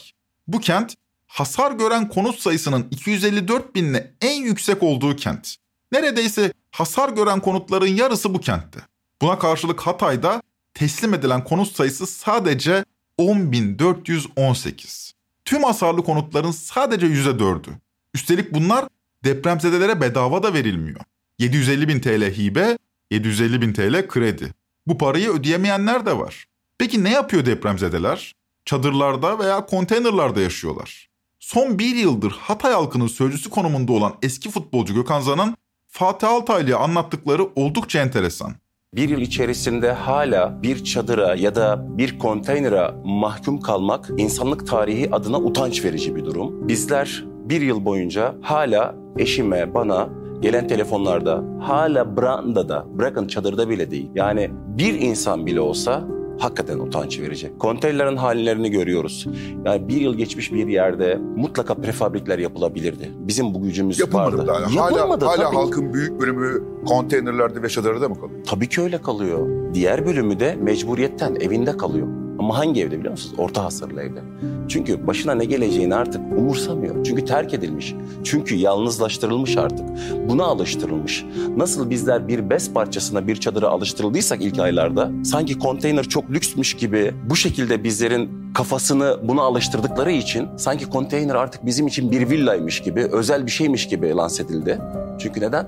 Bu 0.49 0.61
kent 0.61 0.94
hasar 1.27 1.73
gören 1.73 2.09
konut 2.09 2.38
sayısının 2.38 2.87
254 2.90 3.75
binle 3.75 4.12
en 4.21 4.42
yüksek 4.42 4.83
olduğu 4.83 5.16
kent. 5.16 5.57
Neredeyse 5.92 6.53
hasar 6.71 7.09
gören 7.09 7.40
konutların 7.40 7.97
yarısı 7.97 8.35
bu 8.35 8.40
kentte. 8.40 8.81
Buna 9.23 9.38
karşılık 9.38 9.81
Hatay'da 9.81 10.42
teslim 10.75 11.14
edilen 11.14 11.44
konut 11.44 11.77
sayısı 11.77 12.07
sadece 12.07 12.85
10.418. 13.18 15.12
Tüm 15.44 15.62
hasarlı 15.62 16.05
konutların 16.05 16.51
sadece 16.51 17.07
%4'ü. 17.07 17.71
Üstelik 18.14 18.55
bunlar 18.55 18.85
depremzedelere 19.25 20.01
bedava 20.01 20.42
da 20.42 20.55
verilmiyor. 20.55 21.01
750 21.38 21.88
bin 21.88 22.01
TL 22.01 22.22
hibe, 22.22 22.79
750 23.11 23.61
bin 23.61 23.72
TL 23.72 24.09
kredi. 24.09 24.55
Bu 24.87 24.98
parayı 24.98 25.31
ödeyemeyenler 25.31 26.07
de 26.07 26.18
var. 26.18 26.44
Peki 26.79 27.05
ne 27.05 27.11
yapıyor 27.11 27.46
depremzedeler? 27.46 28.35
Çadırlarda 28.64 29.38
veya 29.38 29.66
konteynerlarda 29.66 30.40
yaşıyorlar. 30.40 31.09
Son 31.40 31.79
bir 31.79 31.96
yıldır 31.96 32.31
Hatay 32.31 32.72
halkının 32.72 33.07
sözcüsü 33.07 33.51
konumunda 33.51 33.92
olan 33.92 34.14
eski 34.22 34.51
futbolcu 34.51 34.94
Gökhan 34.94 35.20
Zan'ın 35.20 35.57
Fatih 35.88 36.29
Altaylı'ya 36.29 36.79
anlattıkları 36.79 37.48
oldukça 37.57 38.01
enteresan. 38.01 38.55
Bir 38.94 39.09
yıl 39.09 39.20
içerisinde 39.20 39.92
hala 39.92 40.62
bir 40.62 40.85
çadıra 40.85 41.35
ya 41.35 41.55
da 41.55 41.98
bir 41.98 42.18
konteynere 42.18 42.90
mahkum 43.05 43.61
kalmak 43.61 44.11
insanlık 44.16 44.66
tarihi 44.66 45.11
adına 45.11 45.38
utanç 45.38 45.85
verici 45.85 46.16
bir 46.16 46.24
durum. 46.24 46.68
Bizler 46.68 47.24
bir 47.27 47.61
yıl 47.61 47.85
boyunca 47.85 48.35
hala 48.42 48.94
eşime, 49.18 49.74
bana 49.74 50.17
gelen 50.40 50.68
telefonlarda 50.68 51.44
hala 51.61 52.16
brandada, 52.16 52.87
bırakın 52.98 53.27
çadırda 53.27 53.68
bile 53.68 53.90
değil. 53.90 54.11
Yani 54.14 54.51
bir 54.79 55.01
insan 55.01 55.46
bile 55.46 55.61
olsa 55.61 56.05
hakikaten 56.38 56.79
utanç 56.79 57.20
verecek. 57.20 57.59
Konteynerlerin 57.59 58.16
hallerini 58.16 58.70
görüyoruz. 58.70 59.27
Yani 59.64 59.88
bir 59.88 59.96
yıl 60.01 60.14
geçmiş 60.14 60.53
bir 60.53 60.66
yerde 60.68 61.18
mutlaka 61.37 61.74
prefabrikler 61.74 62.38
yapılabilirdi. 62.38 63.11
Bizim 63.18 63.55
bu 63.55 63.62
gücümüz 63.62 63.98
Yapılmadı 63.98 64.37
vardı. 64.38 64.46
daha. 64.46 64.57
Hala, 64.85 64.90
Yapılmadı 64.96 65.24
hala 65.24 65.37
tabii. 65.37 65.57
halkın 65.57 65.92
büyük 65.94 66.20
bölümü 66.20 66.62
konteynerlerde 66.87 67.62
ve 67.62 67.68
çadırda 67.68 68.09
mı 68.09 68.14
kalıyor? 68.14 68.40
Tabii 68.46 68.68
ki 68.68 68.81
öyle 68.83 69.03
kalıyor. 69.03 69.48
Diğer 69.74 70.07
bölümü 70.07 70.40
de 70.40 70.57
mecburiyetten 70.62 71.35
evinde 71.35 71.77
kalıyor. 71.77 72.07
Ama 72.38 72.59
hangi 72.59 72.83
evde 72.83 72.98
biliyor 72.98 73.11
musunuz? 73.11 73.35
Orta 73.38 73.64
hasarlı 73.64 74.03
evde. 74.03 74.20
Çünkü 74.68 75.07
başına 75.07 75.35
ne 75.35 75.44
geleceğini 75.44 75.94
artık 75.94 76.20
umursamıyor. 76.38 77.05
Çünkü 77.05 77.24
terk 77.24 77.55
edilmiş. 77.55 77.94
Çünkü 78.24 78.55
yalnızlaştırılmış 78.55 79.57
artık. 79.57 79.87
Buna 80.29 80.44
alıştırılmış. 80.44 81.24
Nasıl 81.57 81.90
bizler 81.90 82.29
bir 82.29 82.51
bez 82.51 82.72
parçasına 82.72 83.27
bir 83.27 83.37
çadıra 83.37 83.68
alıştırıldıysak 83.68 84.42
ilk 84.42 84.59
aylarda 84.59 85.11
sanki 85.24 85.59
konteyner 85.59 86.05
çok 86.05 86.31
lüksmüş 86.31 86.74
gibi 86.74 87.14
bu 87.31 87.37
şekilde 87.37 87.85
bizlerin 87.85 88.53
kafasını 88.55 89.16
buna 89.22 89.42
alıştırdıkları 89.42 90.11
için 90.12 90.48
sanki 90.57 90.90
konteyner 90.90 91.35
artık 91.35 91.66
bizim 91.66 91.87
için 91.87 92.11
bir 92.11 92.31
villaymış 92.31 92.83
gibi, 92.83 93.01
özel 93.12 93.46
bir 93.46 93.51
şeymiş 93.51 93.88
gibi 93.88 94.09
lanse 94.09 94.42
edildi. 94.42 94.79
Çünkü 95.18 95.40
neden? 95.40 95.66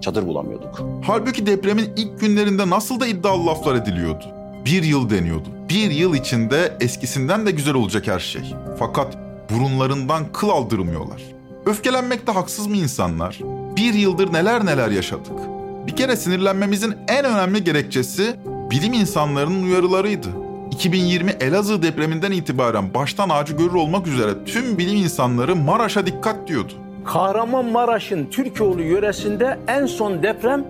Çadır 0.00 0.26
bulamıyorduk. 0.26 0.82
Halbuki 1.02 1.46
depremin 1.46 1.92
ilk 1.96 2.20
günlerinde 2.20 2.70
nasıl 2.70 3.00
da 3.00 3.06
iddialı 3.06 3.46
laflar 3.46 3.74
ediliyordu. 3.74 4.39
Bir 4.64 4.82
yıl 4.82 5.10
deniyordu. 5.10 5.48
Bir 5.68 5.90
yıl 5.90 6.14
içinde 6.14 6.76
eskisinden 6.80 7.46
de 7.46 7.50
güzel 7.50 7.74
olacak 7.74 8.06
her 8.06 8.18
şey. 8.18 8.42
Fakat 8.78 9.18
burunlarından 9.50 10.32
kıl 10.32 10.48
aldırmıyorlar. 10.48 11.22
Öfkelenmekte 11.66 12.32
haksız 12.32 12.66
mı 12.66 12.76
insanlar? 12.76 13.38
Bir 13.76 13.94
yıldır 13.94 14.32
neler 14.32 14.66
neler 14.66 14.90
yaşadık. 14.90 15.38
Bir 15.86 15.96
kere 15.96 16.16
sinirlenmemizin 16.16 16.94
en 17.08 17.24
önemli 17.24 17.64
gerekçesi 17.64 18.36
bilim 18.70 18.92
insanlarının 18.92 19.62
uyarılarıydı. 19.62 20.28
2020 20.70 21.30
Elazığ 21.30 21.82
depreminden 21.82 22.32
itibaren 22.32 22.94
baştan 22.94 23.28
ağacı 23.28 23.56
görür 23.56 23.74
olmak 23.74 24.06
üzere 24.06 24.44
tüm 24.46 24.78
bilim 24.78 24.96
insanları 24.96 25.56
Maraş'a 25.56 26.06
dikkat 26.06 26.48
diyordu. 26.48 26.72
Kahramanmaraş'ın 27.04 28.26
Türkoğlu 28.26 28.82
yöresinde 28.82 29.58
en 29.68 29.86
son 29.86 30.22
deprem 30.22 30.64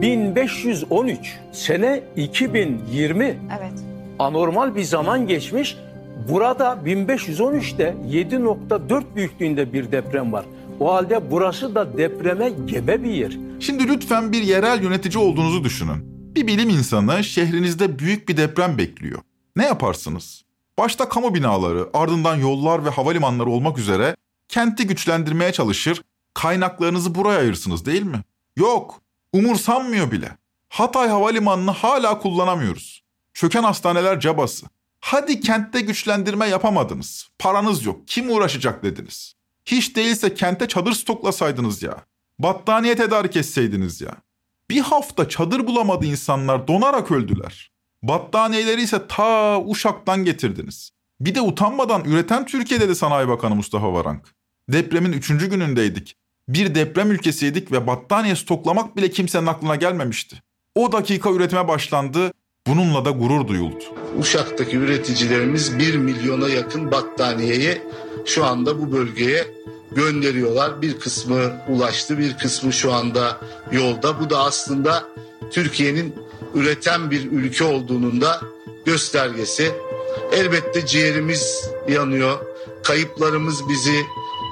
1513. 0.00 1.38
Sene 1.52 2.02
2020. 2.16 3.24
Evet. 3.24 3.72
Anormal 4.18 4.74
bir 4.74 4.82
zaman 4.84 5.26
geçmiş. 5.26 5.76
Burada 6.28 6.78
1513'te 6.84 7.96
7.4 8.10 9.02
büyüklüğünde 9.16 9.72
bir 9.72 9.92
deprem 9.92 10.32
var. 10.32 10.46
O 10.80 10.92
halde 10.94 11.30
burası 11.30 11.74
da 11.74 11.98
depreme 11.98 12.50
gebe 12.66 13.04
bir 13.04 13.10
yer. 13.10 13.36
Şimdi 13.60 13.88
lütfen 13.88 14.32
bir 14.32 14.42
yerel 14.42 14.82
yönetici 14.82 15.24
olduğunuzu 15.24 15.64
düşünün. 15.64 16.16
Bir 16.34 16.46
bilim 16.46 16.68
insanı 16.68 17.24
şehrinizde 17.24 17.98
büyük 17.98 18.28
bir 18.28 18.36
deprem 18.36 18.78
bekliyor. 18.78 19.18
Ne 19.56 19.64
yaparsınız? 19.64 20.42
Başta 20.78 21.08
kamu 21.08 21.34
binaları, 21.34 21.88
ardından 21.94 22.36
yollar 22.36 22.84
ve 22.84 22.90
havalimanları 22.90 23.50
olmak 23.50 23.78
üzere 23.78 24.16
kenti 24.48 24.86
güçlendirmeye 24.86 25.52
çalışır, 25.52 26.02
kaynaklarınızı 26.34 27.14
buraya 27.14 27.38
ayırsınız 27.38 27.86
değil 27.86 28.02
mi? 28.02 28.20
Yok, 28.56 29.00
umursanmıyor 29.36 30.10
bile. 30.10 30.36
Hatay 30.68 31.08
Havalimanı'nı 31.08 31.70
hala 31.70 32.18
kullanamıyoruz. 32.18 33.02
Çöken 33.34 33.62
hastaneler 33.62 34.20
cabası. 34.20 34.66
Hadi 35.00 35.40
kentte 35.40 35.80
güçlendirme 35.80 36.46
yapamadınız. 36.46 37.28
Paranız 37.38 37.84
yok. 37.84 38.00
Kim 38.08 38.30
uğraşacak 38.30 38.82
dediniz. 38.82 39.34
Hiç 39.64 39.96
değilse 39.96 40.34
kente 40.34 40.68
çadır 40.68 40.92
stoklasaydınız 40.92 41.82
ya. 41.82 41.96
Battaniye 42.38 42.96
tedarik 42.96 43.36
etseydiniz 43.36 44.00
ya. 44.00 44.16
Bir 44.70 44.80
hafta 44.80 45.28
çadır 45.28 45.66
bulamadı 45.66 46.06
insanlar 46.06 46.68
donarak 46.68 47.10
öldüler. 47.10 47.70
Battaniyeleri 48.02 48.82
ise 48.82 49.06
ta 49.08 49.60
Uşak'tan 49.66 50.24
getirdiniz. 50.24 50.90
Bir 51.20 51.34
de 51.34 51.40
utanmadan 51.40 52.04
üreten 52.04 52.46
Türkiye 52.46 52.80
dedi 52.80 52.94
Sanayi 52.94 53.28
Bakanı 53.28 53.54
Mustafa 53.54 53.92
Varank. 53.92 54.34
Depremin 54.68 55.12
üçüncü 55.12 55.50
günündeydik. 55.50 56.16
Bir 56.48 56.74
deprem 56.74 57.10
ülkesiydik 57.10 57.72
ve 57.72 57.86
battaniye 57.86 58.36
stoklamak 58.36 58.96
bile 58.96 59.10
kimsenin 59.10 59.46
aklına 59.46 59.76
gelmemişti. 59.76 60.42
O 60.74 60.92
dakika 60.92 61.30
üretime 61.30 61.68
başlandı, 61.68 62.32
bununla 62.66 63.04
da 63.04 63.10
gurur 63.10 63.48
duyuldu. 63.48 63.84
Uşak'taki 64.18 64.76
üreticilerimiz 64.76 65.78
1 65.78 65.96
milyona 65.96 66.48
yakın 66.48 66.90
battaniyeyi 66.90 67.82
şu 68.26 68.44
anda 68.44 68.78
bu 68.78 68.92
bölgeye 68.92 69.46
gönderiyorlar. 69.92 70.82
Bir 70.82 70.98
kısmı 70.98 71.52
ulaştı, 71.68 72.18
bir 72.18 72.38
kısmı 72.38 72.72
şu 72.72 72.92
anda 72.92 73.40
yolda. 73.72 74.20
Bu 74.20 74.30
da 74.30 74.38
aslında 74.38 75.04
Türkiye'nin 75.50 76.14
üreten 76.54 77.10
bir 77.10 77.32
ülke 77.32 77.64
olduğunun 77.64 78.20
da 78.20 78.40
göstergesi. 78.84 79.72
Elbette 80.32 80.86
ciğerimiz 80.86 81.70
yanıyor. 81.88 82.38
Kayıplarımız 82.82 83.68
bizi 83.68 84.02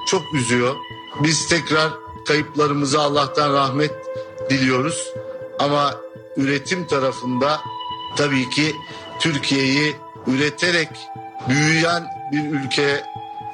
çok 0.07 0.23
üzüyor. 0.35 0.75
Biz 1.23 1.47
tekrar 1.47 1.91
kayıplarımıza 2.27 3.01
Allah'tan 3.01 3.53
rahmet 3.53 3.91
diliyoruz. 4.49 5.13
Ama 5.59 5.95
üretim 6.37 6.87
tarafında 6.87 7.61
tabii 8.15 8.49
ki 8.49 8.75
Türkiye'yi 9.19 9.95
üreterek 10.27 10.89
büyüyen 11.49 12.07
bir 12.31 12.49
ülke 12.49 13.03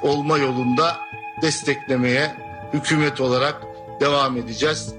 olma 0.02 0.38
yolunda 0.38 0.96
desteklemeye 1.42 2.36
hükümet 2.72 3.20
olarak 3.20 3.62
devam 4.00 4.36
edeceğiz. 4.36 4.94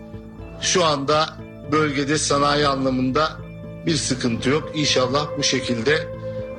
Şu 0.62 0.86
anda 0.86 1.30
bölgede 1.71 2.17
sanayi 2.17 2.67
anlamında 2.67 3.38
bir 3.86 3.95
sıkıntı 3.95 4.49
yok. 4.49 4.69
İnşallah 4.73 5.28
bu 5.38 5.43
şekilde 5.43 6.08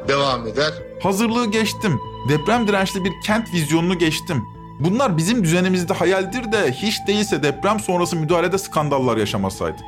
devam 0.09 0.47
eder. 0.47 0.73
Hazırlığı 1.03 1.51
geçtim. 1.51 2.01
Deprem 2.29 2.69
dirençli 2.69 3.05
bir 3.05 3.13
kent 3.27 3.55
vizyonunu 3.55 3.99
geçtim. 3.99 4.45
Bunlar 4.85 5.17
bizim 5.17 5.45
düzenimizde 5.45 5.95
hayaldir 5.95 6.53
de 6.53 6.73
hiç 6.73 7.07
değilse 7.07 7.43
deprem 7.43 7.81
sonrası 7.81 8.17
müdahalede 8.17 8.59
skandallar 8.59 9.17
yaşamasaydık. 9.17 9.81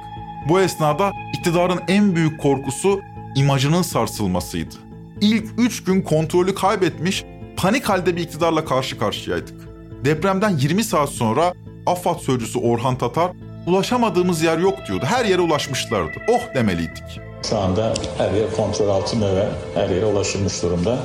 Bu 0.48 0.60
esnada 0.60 1.12
iktidarın 1.38 1.80
en 1.88 2.16
büyük 2.16 2.40
korkusu 2.40 3.00
imajının 3.34 3.82
sarsılmasıydı. 3.82 4.74
İlk 5.20 5.44
3 5.58 5.84
gün 5.84 6.02
kontrolü 6.02 6.54
kaybetmiş, 6.54 7.24
panik 7.56 7.88
halde 7.88 8.16
bir 8.16 8.22
iktidarla 8.22 8.64
karşı 8.64 8.98
karşıyaydık. 8.98 9.68
Depremden 10.04 10.58
20 10.58 10.84
saat 10.84 11.08
sonra 11.08 11.52
AFAD 11.86 12.18
sözcüsü 12.18 12.58
Orhan 12.58 12.98
Tatar 12.98 13.30
ulaşamadığımız 13.66 14.42
yer 14.42 14.58
yok 14.58 14.78
diyordu. 14.88 15.04
Her 15.08 15.24
yere 15.24 15.40
ulaşmışlardı. 15.40 16.18
Oh 16.28 16.54
demeliydik. 16.54 17.20
Şu 17.50 17.58
anda 17.58 17.94
her 18.18 18.30
yer 18.32 18.56
kontrol 18.56 18.88
altında 18.88 19.36
ve 19.36 19.48
her 19.74 19.88
yere 19.88 20.04
ulaşılmış 20.04 20.62
durumda. 20.62 20.98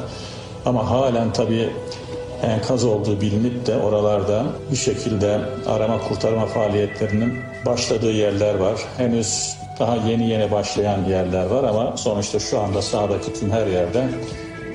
Ama 0.66 0.90
halen 0.90 1.34
tabii 1.34 1.70
enkaz 2.44 2.84
olduğu 2.84 3.22
bilinip 3.22 3.66
de 3.66 3.78
oralarda 3.78 4.46
bir 4.72 4.78
şekilde 4.78 5.42
arama 5.68 6.02
kurtarma 6.02 6.46
faaliyetlerinin 6.46 7.40
başladığı 7.66 8.12
yerler 8.12 8.56
var. 8.56 8.82
Henüz 8.98 9.58
daha 9.80 9.96
yeni 9.96 10.30
yeni 10.30 10.52
başlayan 10.52 11.06
yerler 11.06 11.46
var 11.46 11.64
ama 11.64 11.98
sonuçta 11.98 12.40
şu 12.40 12.60
anda 12.60 12.82
sahadaki 12.82 13.34
tüm 13.34 13.52
her 13.52 13.68
yerde 13.68 14.10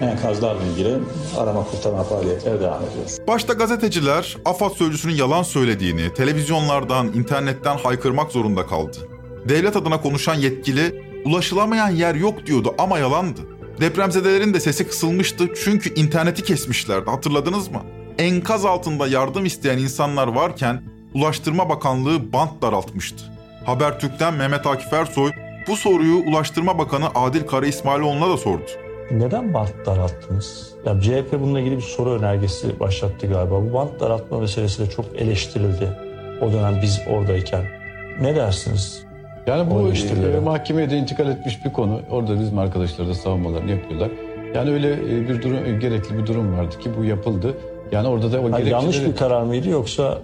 enkazlarla 0.01 0.63
ilgili 0.63 0.95
arama 1.39 1.65
kurtarma 1.65 2.03
faaliyetleri 2.03 2.61
devam 2.61 2.83
ediyor. 2.83 3.27
Başta 3.29 3.53
gazeteciler 3.53 4.37
AFAD 4.45 4.71
sözcüsünün 4.71 5.15
yalan 5.15 5.43
söylediğini 5.43 6.15
televizyonlardan, 6.15 7.07
internetten 7.07 7.77
haykırmak 7.77 8.33
zorunda 8.33 8.67
kaldı. 8.67 8.97
Devlet 9.49 9.77
adına 9.77 10.01
konuşan 10.01 10.35
yetkili 10.35 11.03
ulaşılamayan 11.25 11.91
yer 11.91 12.15
yok 12.15 12.47
diyordu 12.47 12.75
ama 12.79 12.99
yalandı. 12.99 13.41
Depremzedelerin 13.81 14.55
de 14.55 14.61
sesi 14.61 14.89
kısılmıştı 14.89 15.49
çünkü 15.65 15.95
interneti 15.95 16.43
kesmişlerdi 16.43 17.11
hatırladınız 17.11 17.69
mı? 17.69 17.83
Enkaz 18.19 18.65
altında 18.65 19.07
yardım 19.07 19.45
isteyen 19.47 19.79
insanlar 19.79 20.29
varken 20.29 20.83
Ulaştırma 21.15 21.69
Bakanlığı 21.69 22.33
bant 22.33 22.63
daraltmıştı. 22.63 23.25
Habertürk'ten 23.65 24.35
Mehmet 24.35 24.67
Akif 24.67 24.93
Ersoy 24.93 25.31
bu 25.69 25.77
soruyu 25.77 26.17
Ulaştırma 26.17 26.79
Bakanı 26.79 27.09
Adil 27.15 27.47
Kara 27.47 27.67
İsmailoğlu'na 27.67 28.31
da 28.31 28.37
sordu. 28.37 28.65
Neden 29.11 29.55
bant 29.55 29.87
daralttınız? 29.87 30.75
Ya 30.87 31.01
CHP 31.01 31.33
bununla 31.33 31.61
ilgili 31.61 31.77
bir 31.77 31.83
soru 31.83 32.11
önergesi 32.11 32.81
başlattı 32.81 33.27
galiba. 33.27 33.63
Bu 33.63 33.73
bant 33.73 34.01
daraltma 34.01 34.41
meselesi 34.41 34.87
de 34.87 34.91
çok 34.91 35.05
eleştirildi. 35.17 35.99
O 36.41 36.53
dönem 36.53 36.79
biz 36.83 37.01
oradayken. 37.11 37.65
Ne 38.21 38.37
dersiniz? 38.37 39.06
Yani 39.47 39.71
bu 39.71 39.75
O 39.75 39.87
eleştirilere. 39.87 40.37
e, 40.37 40.41
mahkemeye 40.41 40.91
de 40.91 40.97
intikal 40.99 41.29
etmiş 41.29 41.65
bir 41.65 41.73
konu. 41.73 42.01
Orada 42.11 42.41
bizim 42.41 42.59
arkadaşlar 42.59 43.09
da 43.09 43.15
savunmalarını 43.15 43.71
yapıyorlar. 43.71 44.11
Yani 44.55 44.71
öyle 44.71 44.93
e, 44.93 45.29
bir 45.29 45.43
durum, 45.43 45.57
e, 45.67 45.73
gerekli 45.79 46.19
bir 46.19 46.27
durum 46.27 46.59
vardı 46.59 46.79
ki 46.79 46.91
bu 47.01 47.05
yapıldı. 47.05 47.55
Yani 47.93 48.09
orada 48.09 48.33
da 48.33 48.41
o 48.41 48.53
Ha, 48.53 48.59
yanlış 48.61 48.97
gerekçeleri- 48.97 49.09
bir 49.13 49.17
karar 49.17 49.43
mıydı 49.43 49.69
yoksa 49.69 50.19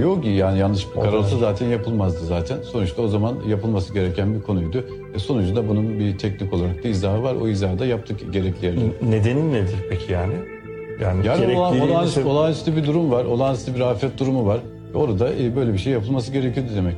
Yok 0.00 0.22
ki 0.22 0.28
yani 0.28 0.58
yanlış 0.58 0.86
bir 0.96 1.00
karar 1.00 1.12
olsa 1.12 1.36
zaten 1.38 1.66
yapılmazdı 1.68 2.26
zaten. 2.26 2.56
Sonuçta 2.62 3.02
o 3.02 3.08
zaman 3.08 3.34
yapılması 3.48 3.94
gereken 3.94 4.34
bir 4.34 4.42
konuydu. 4.42 4.84
E 5.14 5.18
sonucunda 5.18 5.68
bunun 5.68 5.98
bir 5.98 6.18
teknik 6.18 6.52
olarak 6.52 6.84
da 6.84 6.88
izahı 6.88 7.22
var. 7.22 7.34
O 7.42 7.48
izahı 7.48 7.78
da 7.78 7.86
yaptık 7.86 8.32
gerekli 8.32 8.66
yerlere. 8.66 8.84
nedeni 9.10 9.52
nedir 9.52 9.76
peki 9.90 10.12
yani? 10.12 10.32
Yani, 11.02 11.26
Yani 11.26 11.40
olan, 11.56 11.72
gerekliliğini 11.72 11.92
olağanüstü, 11.92 12.20
seb- 12.20 12.26
olağanüstü 12.28 12.76
bir 12.76 12.86
durum 12.86 13.10
var. 13.10 13.24
Olağanüstü 13.24 13.74
bir 13.74 13.80
afet 13.80 14.18
durumu 14.18 14.46
var. 14.46 14.58
Orada 14.94 15.28
e, 15.34 15.56
böyle 15.56 15.72
bir 15.72 15.78
şey 15.78 15.92
yapılması 15.92 16.32
gerekiyordu 16.32 16.70
demek. 16.76 16.96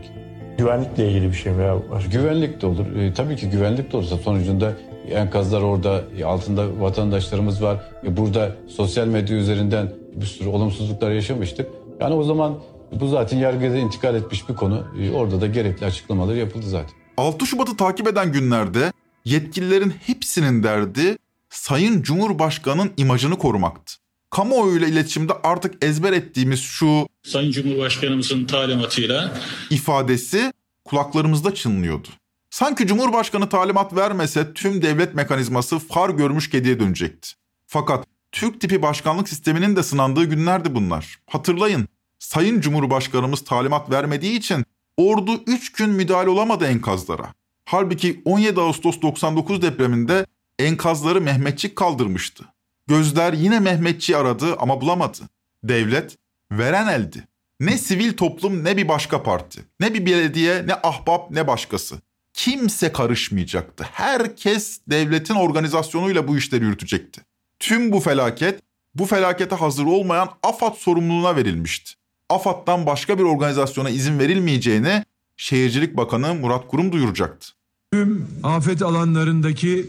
Güvenlikle 0.58 1.08
ilgili 1.10 1.28
bir 1.28 1.36
şey 1.36 1.52
mi? 1.52 1.62
Ya? 1.62 1.76
Güvenlik 2.12 2.62
de 2.62 2.66
olur. 2.66 2.96
E, 2.96 3.14
tabii 3.14 3.36
ki 3.36 3.50
güvenlik 3.50 3.92
de 3.92 3.96
olursa 3.96 4.16
sonucunda 4.16 4.72
enkazlar 5.10 5.62
orada, 5.62 6.04
e, 6.18 6.24
altında 6.24 6.80
vatandaşlarımız 6.80 7.62
var. 7.62 7.80
E, 8.06 8.16
burada 8.16 8.56
sosyal 8.68 9.06
medya 9.06 9.36
üzerinden 9.36 9.92
bir 10.14 10.26
sürü 10.26 10.48
olumsuzluklar 10.48 11.10
yaşamıştık. 11.10 11.68
Yani 12.00 12.14
o 12.14 12.22
zaman 12.22 12.58
bu 13.00 13.08
zaten 13.08 13.38
yargıda 13.38 13.76
intikal 13.76 14.14
etmiş 14.14 14.48
bir 14.48 14.54
konu. 14.54 14.84
E, 15.00 15.12
orada 15.12 15.40
da 15.40 15.46
gerekli 15.46 15.86
açıklamalar 15.86 16.34
yapıldı 16.34 16.66
zaten. 16.68 16.90
6 17.16 17.46
Şubat'ı 17.46 17.76
takip 17.76 18.08
eden 18.08 18.32
günlerde 18.32 18.92
yetkililerin 19.24 19.90
hepsinin 20.06 20.62
derdi 20.62 21.18
Sayın 21.50 22.02
Cumhurbaşkanı'nın 22.02 22.92
imajını 22.96 23.38
korumaktı. 23.38 23.94
Kamuoyuyla 24.36 24.88
iletişimde 24.88 25.32
artık 25.42 25.84
ezber 25.84 26.12
ettiğimiz 26.12 26.60
şu 26.60 27.08
Sayın 27.22 27.50
Cumhurbaşkanımızın 27.50 28.44
talimatıyla 28.44 29.38
ifadesi 29.70 30.52
kulaklarımızda 30.84 31.54
çınlıyordu. 31.54 32.08
Sanki 32.50 32.86
Cumhurbaşkanı 32.86 33.48
talimat 33.48 33.96
vermese 33.96 34.52
tüm 34.54 34.82
devlet 34.82 35.14
mekanizması 35.14 35.78
far 35.78 36.10
görmüş 36.10 36.50
kediye 36.50 36.80
dönecekti. 36.80 37.28
Fakat 37.66 38.06
Türk 38.32 38.60
tipi 38.60 38.82
başkanlık 38.82 39.28
sisteminin 39.28 39.76
de 39.76 39.82
sınandığı 39.82 40.24
günlerdi 40.24 40.74
bunlar. 40.74 41.18
Hatırlayın, 41.30 41.88
Sayın 42.18 42.60
Cumhurbaşkanımız 42.60 43.44
talimat 43.44 43.90
vermediği 43.90 44.38
için 44.38 44.64
ordu 44.96 45.30
3 45.46 45.72
gün 45.72 45.90
müdahale 45.90 46.30
olamadı 46.30 46.66
enkazlara. 46.66 47.34
Halbuki 47.64 48.22
17 48.24 48.60
Ağustos 48.60 49.02
99 49.02 49.62
depreminde 49.62 50.26
enkazları 50.58 51.20
Mehmetçik 51.20 51.76
kaldırmıştı. 51.76 52.44
Gözler 52.86 53.32
yine 53.32 53.60
Mehmetçi 53.60 54.16
aradı 54.16 54.56
ama 54.56 54.80
bulamadı. 54.80 55.18
Devlet 55.64 56.16
veren 56.52 56.86
eldi. 56.86 57.28
Ne 57.60 57.78
sivil 57.78 58.12
toplum 58.12 58.64
ne 58.64 58.76
bir 58.76 58.88
başka 58.88 59.22
parti. 59.22 59.60
Ne 59.80 59.94
bir 59.94 60.06
belediye 60.06 60.66
ne 60.66 60.74
ahbap 60.74 61.30
ne 61.30 61.46
başkası. 61.46 61.96
Kimse 62.32 62.92
karışmayacaktı. 62.92 63.86
Herkes 63.92 64.80
devletin 64.88 65.34
organizasyonuyla 65.34 66.28
bu 66.28 66.36
işleri 66.38 66.64
yürütecekti. 66.64 67.20
Tüm 67.58 67.92
bu 67.92 68.00
felaket 68.00 68.60
bu 68.94 69.06
felakete 69.06 69.56
hazır 69.56 69.84
olmayan 69.84 70.28
AFAD 70.42 70.74
sorumluluğuna 70.74 71.36
verilmişti. 71.36 71.92
AFAD'dan 72.28 72.86
başka 72.86 73.18
bir 73.18 73.22
organizasyona 73.22 73.90
izin 73.90 74.18
verilmeyeceğini 74.18 75.04
Şehircilik 75.36 75.96
Bakanı 75.96 76.34
Murat 76.34 76.68
Kurum 76.68 76.92
duyuracaktı. 76.92 77.48
Tüm 77.92 78.28
afet 78.42 78.82
alanlarındaki 78.82 79.86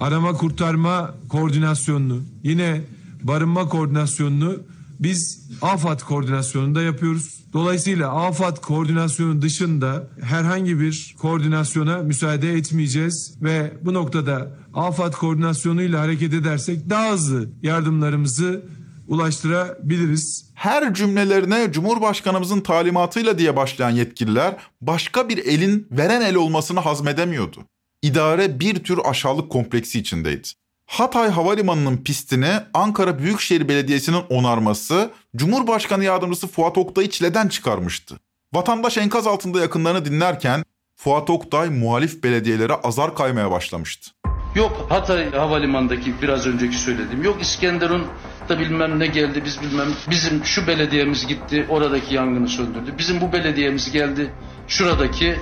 arama 0.00 0.32
kurtarma 0.32 1.14
koordinasyonunu, 1.28 2.22
yine 2.42 2.80
barınma 3.22 3.68
koordinasyonunu 3.68 4.56
biz 5.00 5.48
AFAD 5.62 6.00
koordinasyonunda 6.00 6.82
yapıyoruz. 6.82 7.44
Dolayısıyla 7.52 8.26
AFAD 8.26 8.56
koordinasyonu 8.56 9.42
dışında 9.42 10.08
herhangi 10.22 10.80
bir 10.80 11.16
koordinasyona 11.18 11.98
müsaade 11.98 12.52
etmeyeceğiz 12.52 13.34
ve 13.42 13.72
bu 13.82 13.94
noktada 13.94 14.50
AFAD 14.74 15.12
koordinasyonuyla 15.12 16.00
hareket 16.00 16.34
edersek 16.34 16.90
daha 16.90 17.12
hızlı 17.12 17.48
yardımlarımızı 17.62 18.62
ulaştırabiliriz. 19.08 20.50
Her 20.54 20.94
cümlelerine 20.94 21.72
Cumhurbaşkanımızın 21.72 22.60
talimatıyla 22.60 23.38
diye 23.38 23.56
başlayan 23.56 23.90
yetkililer 23.90 24.56
başka 24.80 25.28
bir 25.28 25.38
elin 25.38 25.86
veren 25.90 26.20
el 26.20 26.34
olmasını 26.34 26.80
hazmedemiyordu. 26.80 27.60
İdare 28.02 28.60
bir 28.60 28.84
tür 28.84 28.98
aşağılık 29.04 29.50
kompleksi 29.50 29.98
içindeydi. 29.98 30.48
Hatay 30.86 31.30
Havalimanı'nın 31.30 31.96
pistini 31.96 32.52
Ankara 32.74 33.18
Büyükşehir 33.18 33.68
Belediyesi'nin 33.68 34.22
onarması 34.30 35.10
Cumhurbaşkanı 35.36 36.04
Yardımcısı 36.04 36.46
Fuat 36.46 36.78
Oktay'ı 36.78 37.10
çileden 37.10 37.48
çıkarmıştı. 37.48 38.16
Vatandaş 38.52 38.98
enkaz 38.98 39.26
altında 39.26 39.60
yakınlarını 39.60 40.04
dinlerken 40.04 40.64
Fuat 40.96 41.30
Oktay 41.30 41.70
muhalif 41.70 42.24
belediyelere 42.24 42.72
azar 42.72 43.14
kaymaya 43.14 43.50
başlamıştı. 43.50 44.10
Yok 44.54 44.86
Hatay 44.88 45.30
Havalimanı'ndaki 45.30 46.14
biraz 46.22 46.46
önceki 46.46 46.76
söylediğim. 46.76 47.24
Yok 47.24 47.42
İskenderun 47.42 48.06
da 48.48 48.58
bilmem 48.58 48.98
ne 48.98 49.06
geldi 49.06 49.42
biz 49.44 49.62
bilmem. 49.62 49.88
Bizim 50.10 50.44
şu 50.44 50.66
belediyemiz 50.66 51.26
gitti 51.26 51.66
oradaki 51.68 52.14
yangını 52.14 52.48
söndürdü. 52.48 52.94
Bizim 52.98 53.20
bu 53.20 53.32
belediyemiz 53.32 53.92
geldi 53.92 54.32
şuradaki 54.68 55.36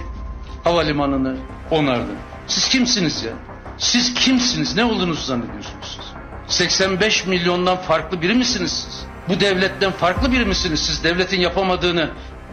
havalimanını 0.64 1.36
onardı. 1.70 2.12
Siz 2.46 2.68
kimsiniz 2.68 3.24
ya? 3.24 3.32
Siz 3.78 4.14
kimsiniz? 4.14 4.76
Ne 4.76 4.84
olduğunuzu 4.84 5.24
zannediyorsunuz 5.24 5.98
siz? 6.00 6.14
85 6.56 7.26
milyondan 7.26 7.76
farklı 7.76 8.22
biri 8.22 8.34
misiniz 8.34 8.86
siz? 8.86 9.06
Bu 9.28 9.40
devletten 9.40 9.90
farklı 9.92 10.32
biri 10.32 10.44
misiniz 10.44 10.80
siz? 10.80 11.04
Devletin 11.04 11.40
yapamadığını 11.40 12.10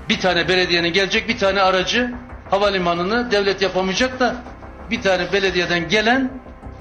bir 0.09 0.19
tane 0.19 0.47
belediyenin 0.47 0.93
gelecek 0.93 1.29
bir 1.29 1.37
tane 1.37 1.61
aracı 1.61 2.13
havalimanını 2.49 3.31
devlet 3.31 3.61
yapamayacak 3.61 4.19
da 4.19 4.35
bir 4.89 5.01
tane 5.01 5.33
belediyeden 5.33 5.89
gelen 5.89 6.31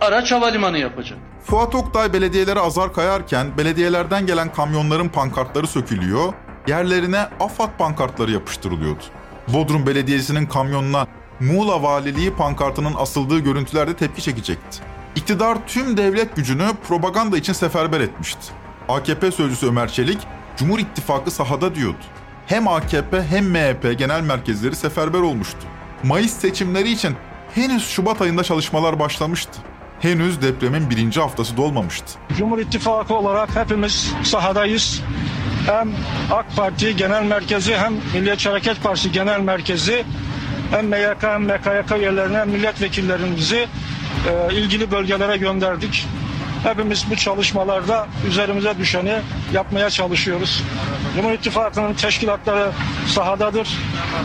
araç 0.01 0.33
havalimanı 0.33 0.79
yapacak. 0.79 1.19
Fuat 1.45 1.75
Oktay 1.75 2.13
belediyelere 2.13 2.61
azar 2.61 2.93
kayarken 2.93 3.59
belediyelerden 3.59 4.27
gelen 4.27 4.53
kamyonların 4.53 5.09
pankartları 5.09 5.67
sökülüyor, 5.67 6.33
yerlerine 6.67 7.21
AFAD 7.41 7.71
pankartları 7.79 8.31
yapıştırılıyordu. 8.31 9.03
Bodrum 9.49 9.87
Belediyesi'nin 9.87 10.47
kamyonuna 10.47 11.07
Muğla 11.41 11.83
Valiliği 11.83 12.31
pankartının 12.35 12.95
asıldığı 12.99 13.39
görüntülerde 13.39 13.97
tepki 13.97 14.23
çekecekti. 14.23 14.79
İktidar 15.17 15.59
tüm 15.67 15.97
devlet 15.97 16.37
gücünü 16.37 16.69
propaganda 16.89 17.37
için 17.37 17.53
seferber 17.53 18.01
etmişti. 18.01 18.53
AKP 18.89 19.31
sözcüsü 19.31 19.67
Ömer 19.67 19.89
Çelik, 19.89 20.19
Cumhur 20.57 20.79
İttifakı 20.79 21.31
sahada 21.31 21.75
diyordu. 21.75 22.05
Hem 22.47 22.69
AKP 22.69 23.23
hem 23.23 23.51
MHP 23.51 23.99
genel 23.99 24.21
merkezleri 24.21 24.77
seferber 24.77 25.19
olmuştu. 25.19 25.59
Mayıs 26.05 26.33
seçimleri 26.33 26.91
için 26.91 27.17
henüz 27.55 27.89
Şubat 27.89 28.23
ayında 28.23 28.45
çalışmalar 28.45 28.99
başlamıştı. 28.99 29.61
Henüz 30.01 30.43
depremin 30.43 30.91
birinci 30.91 31.21
haftası 31.21 31.57
dolmamıştı. 31.57 32.19
Cumhur 32.39 32.59
İttifakı 32.59 33.15
olarak 33.15 33.57
hepimiz 33.57 34.13
sahadayız. 34.23 35.03
Hem 35.67 35.91
AK 36.31 36.57
Parti 36.57 36.97
Genel 36.97 37.23
Merkezi 37.23 37.77
hem 37.77 37.95
Milliyetçi 38.15 38.49
Hareket 38.49 38.83
Partisi 38.83 39.13
Genel 39.13 39.41
Merkezi 39.41 40.05
hem 40.71 40.87
MYK 40.87 41.23
hem 41.23 41.43
MKYK 41.43 41.99
üyelerine 41.99 42.39
hem 42.39 42.49
milletvekillerimizi 42.49 43.67
e, 44.29 44.55
ilgili 44.55 44.91
bölgelere 44.91 45.37
gönderdik. 45.37 46.07
Hepimiz 46.63 47.11
bu 47.11 47.17
çalışmalarda 47.17 48.07
üzerimize 48.29 48.79
düşeni 48.79 49.19
yapmaya 49.53 49.91
çalışıyoruz. 49.91 50.63
Cumhur 51.17 51.33
İttifakı'nın 51.33 51.95
teşkilatları 51.95 52.71
sahadadır. 53.07 53.69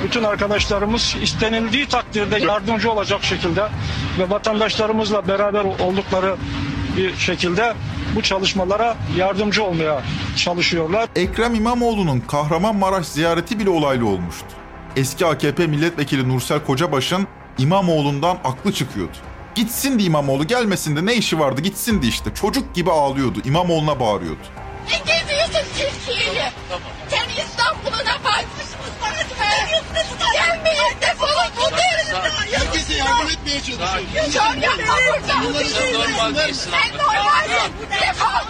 Bütün 0.04 0.24
arkadaşlarımız 0.24 1.16
istenildiği 1.22 1.86
takdirde 1.86 2.46
yardımcı 2.46 2.92
olacak 2.92 3.24
şekilde 3.24 3.64
ve 4.20 4.30
vatandaşlarımızla 4.30 5.28
beraber 5.28 5.64
oldukları 5.64 6.36
bir 6.98 7.16
şekilde 7.16 7.74
bu 8.16 8.22
çalışmalara 8.22 8.96
yardımcı 9.18 9.64
olmaya 9.64 10.02
çalışıyorlar. 10.36 11.10
Ekrem 11.16 11.56
İmamoğlu'nun 11.56 12.20
Kahramanmaraş 12.20 13.06
ziyareti 13.06 13.60
bile 13.60 13.70
olaylı 13.70 14.08
olmuştu. 14.08 14.65
Eski 14.96 15.26
AKP 15.26 15.68
milletvekili 15.68 16.30
Nursel 16.30 16.64
Kocabaş'ın 16.66 17.28
İmamoğlu'ndan 17.58 18.38
aklı 18.44 18.74
çıkıyordu. 18.74 19.18
Gitsin 19.56 20.00
de 20.00 20.04
İmamoğlu 20.04 20.48
gelmesin 20.48 20.96
de 20.96 21.06
ne 21.06 21.16
işi 21.16 21.40
vardı 21.40 21.62
gitsin 21.62 22.02
de 22.02 22.08
işte. 22.08 22.34
Çocuk 22.34 22.76
gibi 22.76 22.92
ağlıyordu. 22.92 23.40
İmamoğlu'na 23.46 24.00
bağırıyordu. 24.00 24.40
Ne 24.92 24.98
geziyorsun 24.98 25.70
Türkiye'yi? 25.78 26.42
Sen 27.10 27.44
İstanbul'a 27.44 28.24
bakmışsın 28.24 28.80
bana 29.02 29.22
Gelmeyin 30.34 31.02
defolun 31.02 31.52
bu 31.58 31.72
derinde. 31.78 32.30
Herkese 32.58 32.94
yardım 32.94 33.28
etmeye 33.30 33.58
çalışıyorsun. 33.62 34.32
Çok 34.32 34.64
yapma 34.64 34.96
burada. 35.08 35.68
Sen 35.70 35.94
normal 35.94 36.36
değilsin. 36.36 36.72
Sen 36.72 36.98
normalsin. 36.98 37.74
Defol. 37.92 38.46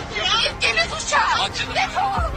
İngiliz 0.56 1.06
uçağı. 1.08 1.76
Defol. 1.76 2.36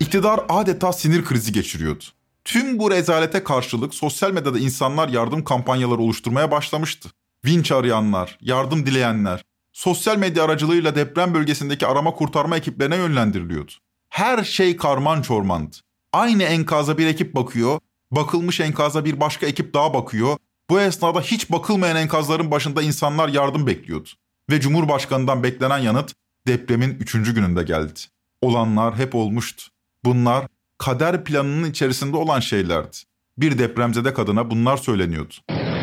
İktidar 0.00 0.40
adeta 0.48 0.92
sinir 0.92 1.24
krizi 1.24 1.52
geçiriyordu. 1.52 2.04
Tüm 2.48 2.78
bu 2.78 2.90
rezalete 2.90 3.44
karşılık 3.44 3.94
sosyal 3.94 4.32
medyada 4.32 4.58
insanlar 4.58 5.08
yardım 5.08 5.44
kampanyaları 5.44 5.98
oluşturmaya 5.98 6.50
başlamıştı. 6.50 7.08
Vinç 7.44 7.72
arayanlar, 7.72 8.38
yardım 8.40 8.86
dileyenler, 8.86 9.44
sosyal 9.72 10.16
medya 10.16 10.44
aracılığıyla 10.44 10.94
deprem 10.94 11.34
bölgesindeki 11.34 11.86
arama 11.86 12.14
kurtarma 12.14 12.56
ekiplerine 12.56 12.96
yönlendiriliyordu. 12.96 13.72
Her 14.08 14.44
şey 14.44 14.76
karman 14.76 15.22
çormandı. 15.22 15.76
Aynı 16.12 16.42
enkaza 16.42 16.98
bir 16.98 17.06
ekip 17.06 17.34
bakıyor, 17.34 17.80
bakılmış 18.10 18.60
enkaza 18.60 19.04
bir 19.04 19.20
başka 19.20 19.46
ekip 19.46 19.74
daha 19.74 19.94
bakıyor. 19.94 20.36
Bu 20.70 20.80
esnada 20.80 21.20
hiç 21.20 21.50
bakılmayan 21.50 21.96
enkazların 21.96 22.50
başında 22.50 22.82
insanlar 22.82 23.28
yardım 23.28 23.66
bekliyordu. 23.66 24.08
Ve 24.50 24.60
Cumhurbaşkanı'ndan 24.60 25.42
beklenen 25.42 25.78
yanıt 25.78 26.14
depremin 26.46 26.96
üçüncü 27.00 27.34
gününde 27.34 27.62
geldi. 27.62 28.00
Olanlar 28.42 28.96
hep 28.96 29.14
olmuştu. 29.14 29.64
Bunlar 30.04 30.46
kader 30.78 31.24
planının 31.24 31.70
içerisinde 31.70 32.16
olan 32.16 32.40
şeylerdi. 32.40 32.96
Bir 33.38 33.58
depremzede 33.58 34.14
kadına 34.14 34.50
bunlar 34.50 34.76
söyleniyordu. 34.76 35.34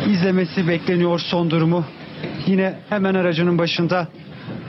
İzlemesi 0.07 0.67
bekleniyor 0.67 1.19
son 1.19 1.49
durumu. 1.49 1.85
Yine 2.47 2.79
hemen 2.89 3.15
aracının 3.15 3.57
başında 3.57 4.07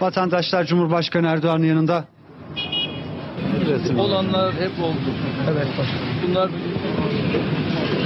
vatandaşlar 0.01 0.65
Cumhurbaşkanı 0.67 1.27
Erdoğan'ın 1.27 1.65
yanında. 1.65 2.09
Olanlar 3.99 4.55
hep 4.55 4.79
oldu. 4.83 5.15
Evet 5.51 5.67
başkanım. 5.79 6.07
Bunlar 6.29 6.51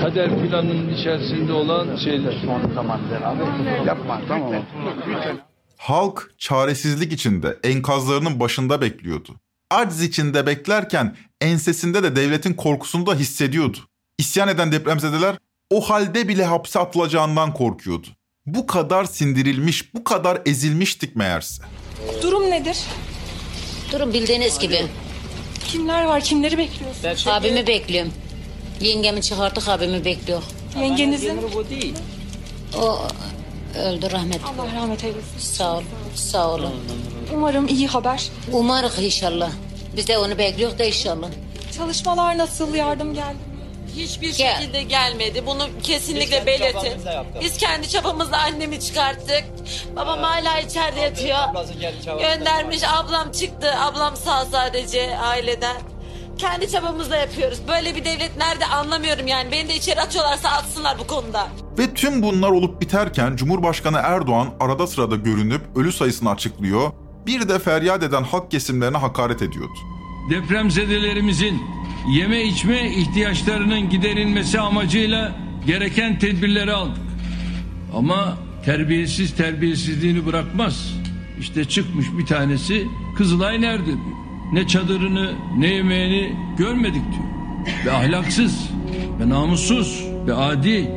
kader 0.02 0.28
planının 0.28 0.88
içerisinde 0.88 1.52
olan 1.52 1.96
şeyler. 1.96 2.32
Son 2.44 2.74
zaman 2.74 3.00
abi. 3.24 3.86
Yapma 3.86 4.20
tamam 4.28 4.48
mı? 4.48 4.62
Halk 5.76 6.30
çaresizlik 6.38 7.12
içinde 7.12 7.58
enkazlarının 7.64 8.40
başında 8.40 8.80
bekliyordu. 8.80 9.32
Aciz 9.70 10.02
içinde 10.02 10.46
beklerken 10.46 11.16
ensesinde 11.40 12.02
de 12.02 12.16
devletin 12.16 12.54
korkusunu 12.54 13.06
da 13.06 13.14
hissediyordu. 13.14 13.78
İsyan 14.18 14.48
eden 14.48 14.72
depremzedeler 14.72 15.36
o 15.70 15.80
halde 15.90 16.28
bile 16.28 16.44
hapse 16.44 16.78
atılacağından 16.78 17.54
korkuyordu. 17.54 18.06
Bu 18.46 18.66
kadar 18.66 19.04
sindirilmiş, 19.04 19.94
bu 19.94 20.04
kadar 20.04 20.38
ezilmiştik 20.46 21.16
meğerse. 21.16 21.62
Durum 22.22 22.50
nedir? 22.50 22.78
Durum 23.92 24.12
bildiğiniz 24.12 24.58
gibi. 24.58 24.86
Kimler 25.68 26.04
var? 26.04 26.20
Kimleri 26.20 26.58
bekliyorsun? 26.58 27.30
Abimi 27.30 27.66
bekliyorum. 27.66 28.12
Yengemi 28.80 29.22
çıkarttık 29.22 29.68
abimi 29.68 30.04
bekliyor. 30.04 30.42
Yengenizin? 30.80 31.38
O 32.78 32.98
öldü 33.78 34.10
rahmet. 34.10 34.40
Allah 34.44 34.74
rahmet 34.80 35.04
eylesin. 35.04 35.38
Sağ 35.38 35.76
ol. 35.76 35.82
Sağ 36.14 36.50
olun. 36.50 36.74
Umarım 37.34 37.68
iyi 37.68 37.86
haber. 37.88 38.28
Umarız 38.52 38.98
inşallah. 38.98 39.50
Biz 39.96 40.08
de 40.08 40.18
onu 40.18 40.38
bekliyoruz 40.38 40.78
da 40.78 40.84
inşallah. 40.84 41.28
Çalışmalar 41.76 42.38
nasıl? 42.38 42.74
Yardım 42.74 43.14
geldi 43.14 43.34
mi? 43.34 43.60
Hiçbir 43.96 44.32
şekilde 44.32 44.82
gelmedi. 44.82 45.46
Bunu 45.46 45.68
kesinlikle 45.82 46.46
belirtin. 46.46 46.92
Biz 47.40 47.56
kendi 47.56 47.88
çabamızla 47.88 48.38
annemi 48.38 48.80
çıkarttık. 48.80 49.44
Babam 49.96 50.18
hala 50.18 50.58
içeride 50.60 51.00
yatıyor. 51.00 51.38
Göndermiş 52.20 52.82
ablam 52.84 53.32
çıktı. 53.32 53.74
Ablam 53.80 54.16
sağ 54.16 54.44
sadece 54.44 55.18
aileden. 55.18 55.76
Kendi 56.40 56.70
çabamızla 56.70 57.16
yapıyoruz. 57.16 57.58
Böyle 57.68 57.96
bir 57.96 58.04
devlet 58.04 58.36
nerede 58.36 58.66
anlamıyorum 58.66 59.26
yani. 59.26 59.52
Beni 59.52 59.68
de 59.68 59.76
içeri 59.76 60.00
atıyorlarsa 60.00 60.48
atsınlar 60.48 60.98
bu 60.98 61.06
konuda. 61.06 61.48
Ve 61.78 61.94
tüm 61.94 62.22
bunlar 62.22 62.50
olup 62.50 62.80
biterken 62.80 63.36
Cumhurbaşkanı 63.36 63.96
Erdoğan 64.02 64.48
arada 64.60 64.86
sırada 64.86 65.16
görünüp 65.16 65.60
ölü 65.76 65.92
sayısını 65.92 66.30
açıklıyor, 66.30 66.90
bir 67.26 67.48
de 67.48 67.58
feryat 67.58 68.02
eden 68.02 68.22
halk 68.22 68.50
kesimlerine 68.50 68.96
hakaret 68.96 69.42
ediyordu. 69.42 69.78
Depremzedelerimizin 70.30 71.62
yeme 72.10 72.42
içme 72.42 72.90
ihtiyaçlarının 72.90 73.90
giderilmesi 73.90 74.60
amacıyla 74.60 75.32
gereken 75.66 76.18
tedbirleri 76.18 76.72
aldık. 76.72 77.02
Ama 77.96 78.38
terbiyesiz 78.64 79.36
terbiyesizliğini 79.36 80.26
bırakmaz. 80.26 80.94
İşte 81.40 81.64
çıkmış 81.64 82.06
bir 82.18 82.26
tanesi 82.26 82.86
Kızılay 83.16 83.60
nerede 83.60 83.86
diyor. 83.86 84.20
Ne 84.52 84.66
çadırını 84.66 85.32
ne 85.58 85.66
yemeğini 85.66 86.36
görmedik 86.58 87.02
diyor. 87.02 87.30
Ve 87.86 87.92
ahlaksız 87.92 88.70
ve 89.20 89.28
namussuz 89.28 90.04
ve 90.26 90.34
adi 90.34 90.90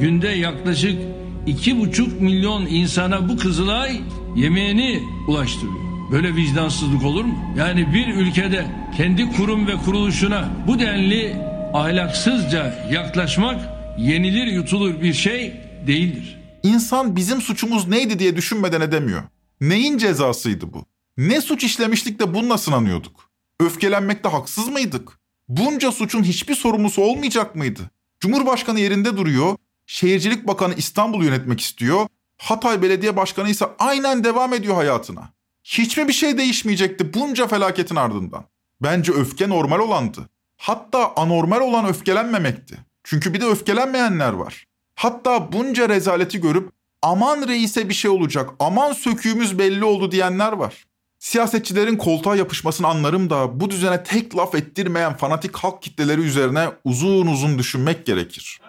günde 0.00 0.28
yaklaşık 0.28 0.98
iki 1.46 1.80
buçuk 1.80 2.20
milyon 2.20 2.66
insana 2.66 3.28
bu 3.28 3.36
Kızılay 3.36 4.00
yemeğini 4.36 5.02
ulaştırıyor. 5.28 5.90
Böyle 6.12 6.34
vicdansızlık 6.36 7.04
olur 7.04 7.24
mu? 7.24 7.34
Yani 7.58 7.94
bir 7.94 8.14
ülkede 8.14 8.66
kendi 8.96 9.32
kurum 9.32 9.66
ve 9.66 9.76
kuruluşuna 9.76 10.48
bu 10.66 10.78
denli 10.78 11.36
ahlaksızca 11.74 12.88
yaklaşmak 12.92 13.60
yenilir 13.98 14.46
yutulur 14.46 15.00
bir 15.00 15.12
şey 15.12 15.54
değildir. 15.86 16.40
İnsan 16.62 17.16
bizim 17.16 17.40
suçumuz 17.40 17.88
neydi 17.88 18.18
diye 18.18 18.36
düşünmeden 18.36 18.80
edemiyor. 18.80 19.22
Neyin 19.60 19.98
cezasıydı 19.98 20.72
bu? 20.72 20.89
Ne 21.16 21.40
suç 21.40 21.64
işlemiştik 21.64 22.20
de 22.20 22.34
bununla 22.34 22.58
sınanıyorduk? 22.58 23.30
Öfkelenmekte 23.60 24.28
haksız 24.28 24.68
mıydık? 24.68 25.18
Bunca 25.48 25.92
suçun 25.92 26.22
hiçbir 26.22 26.54
sorumlusu 26.54 27.02
olmayacak 27.02 27.56
mıydı? 27.56 27.90
Cumhurbaşkanı 28.20 28.80
yerinde 28.80 29.16
duruyor, 29.16 29.56
Şehircilik 29.86 30.46
Bakanı 30.46 30.74
İstanbul'u 30.74 31.24
yönetmek 31.24 31.60
istiyor, 31.60 32.06
Hatay 32.38 32.82
Belediye 32.82 33.16
Başkanı 33.16 33.50
ise 33.50 33.66
aynen 33.78 34.24
devam 34.24 34.54
ediyor 34.54 34.74
hayatına. 34.74 35.30
Hiç 35.64 35.96
mi 35.96 36.08
bir 36.08 36.12
şey 36.12 36.38
değişmeyecekti 36.38 37.14
bunca 37.14 37.46
felaketin 37.46 37.96
ardından? 37.96 38.44
Bence 38.82 39.12
öfke 39.12 39.48
normal 39.48 39.78
olandı. 39.78 40.28
Hatta 40.56 41.12
anormal 41.16 41.60
olan 41.60 41.88
öfkelenmemekti. 41.88 42.78
Çünkü 43.04 43.34
bir 43.34 43.40
de 43.40 43.46
öfkelenmeyenler 43.46 44.32
var. 44.32 44.66
Hatta 44.94 45.52
bunca 45.52 45.88
rezaleti 45.88 46.40
görüp 46.40 46.72
aman 47.02 47.48
reise 47.48 47.88
bir 47.88 47.94
şey 47.94 48.10
olacak, 48.10 48.50
aman 48.58 48.92
söküğümüz 48.92 49.58
belli 49.58 49.84
oldu 49.84 50.12
diyenler 50.12 50.52
var. 50.52 50.86
Siyasetçilerin 51.20 51.96
koltuğa 51.96 52.36
yapışmasını 52.36 52.86
anlarım 52.86 53.30
da 53.30 53.60
bu 53.60 53.70
düzene 53.70 54.02
tek 54.02 54.36
laf 54.36 54.54
ettirmeyen 54.54 55.16
fanatik 55.16 55.56
halk 55.56 55.82
kitleleri 55.82 56.20
üzerine 56.20 56.68
uzun 56.84 57.26
uzun 57.26 57.58
düşünmek 57.58 58.06
gerekir. 58.06 58.60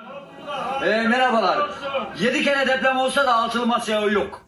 Ee, 0.86 1.08
merhabalar. 1.08 1.70
7 2.20 2.44
kere 2.44 2.68
deprem 2.68 2.98
olsa 2.98 3.26
da 3.26 3.36
altılı 3.36 3.66
masaya 3.66 4.02
yok. 4.02 4.46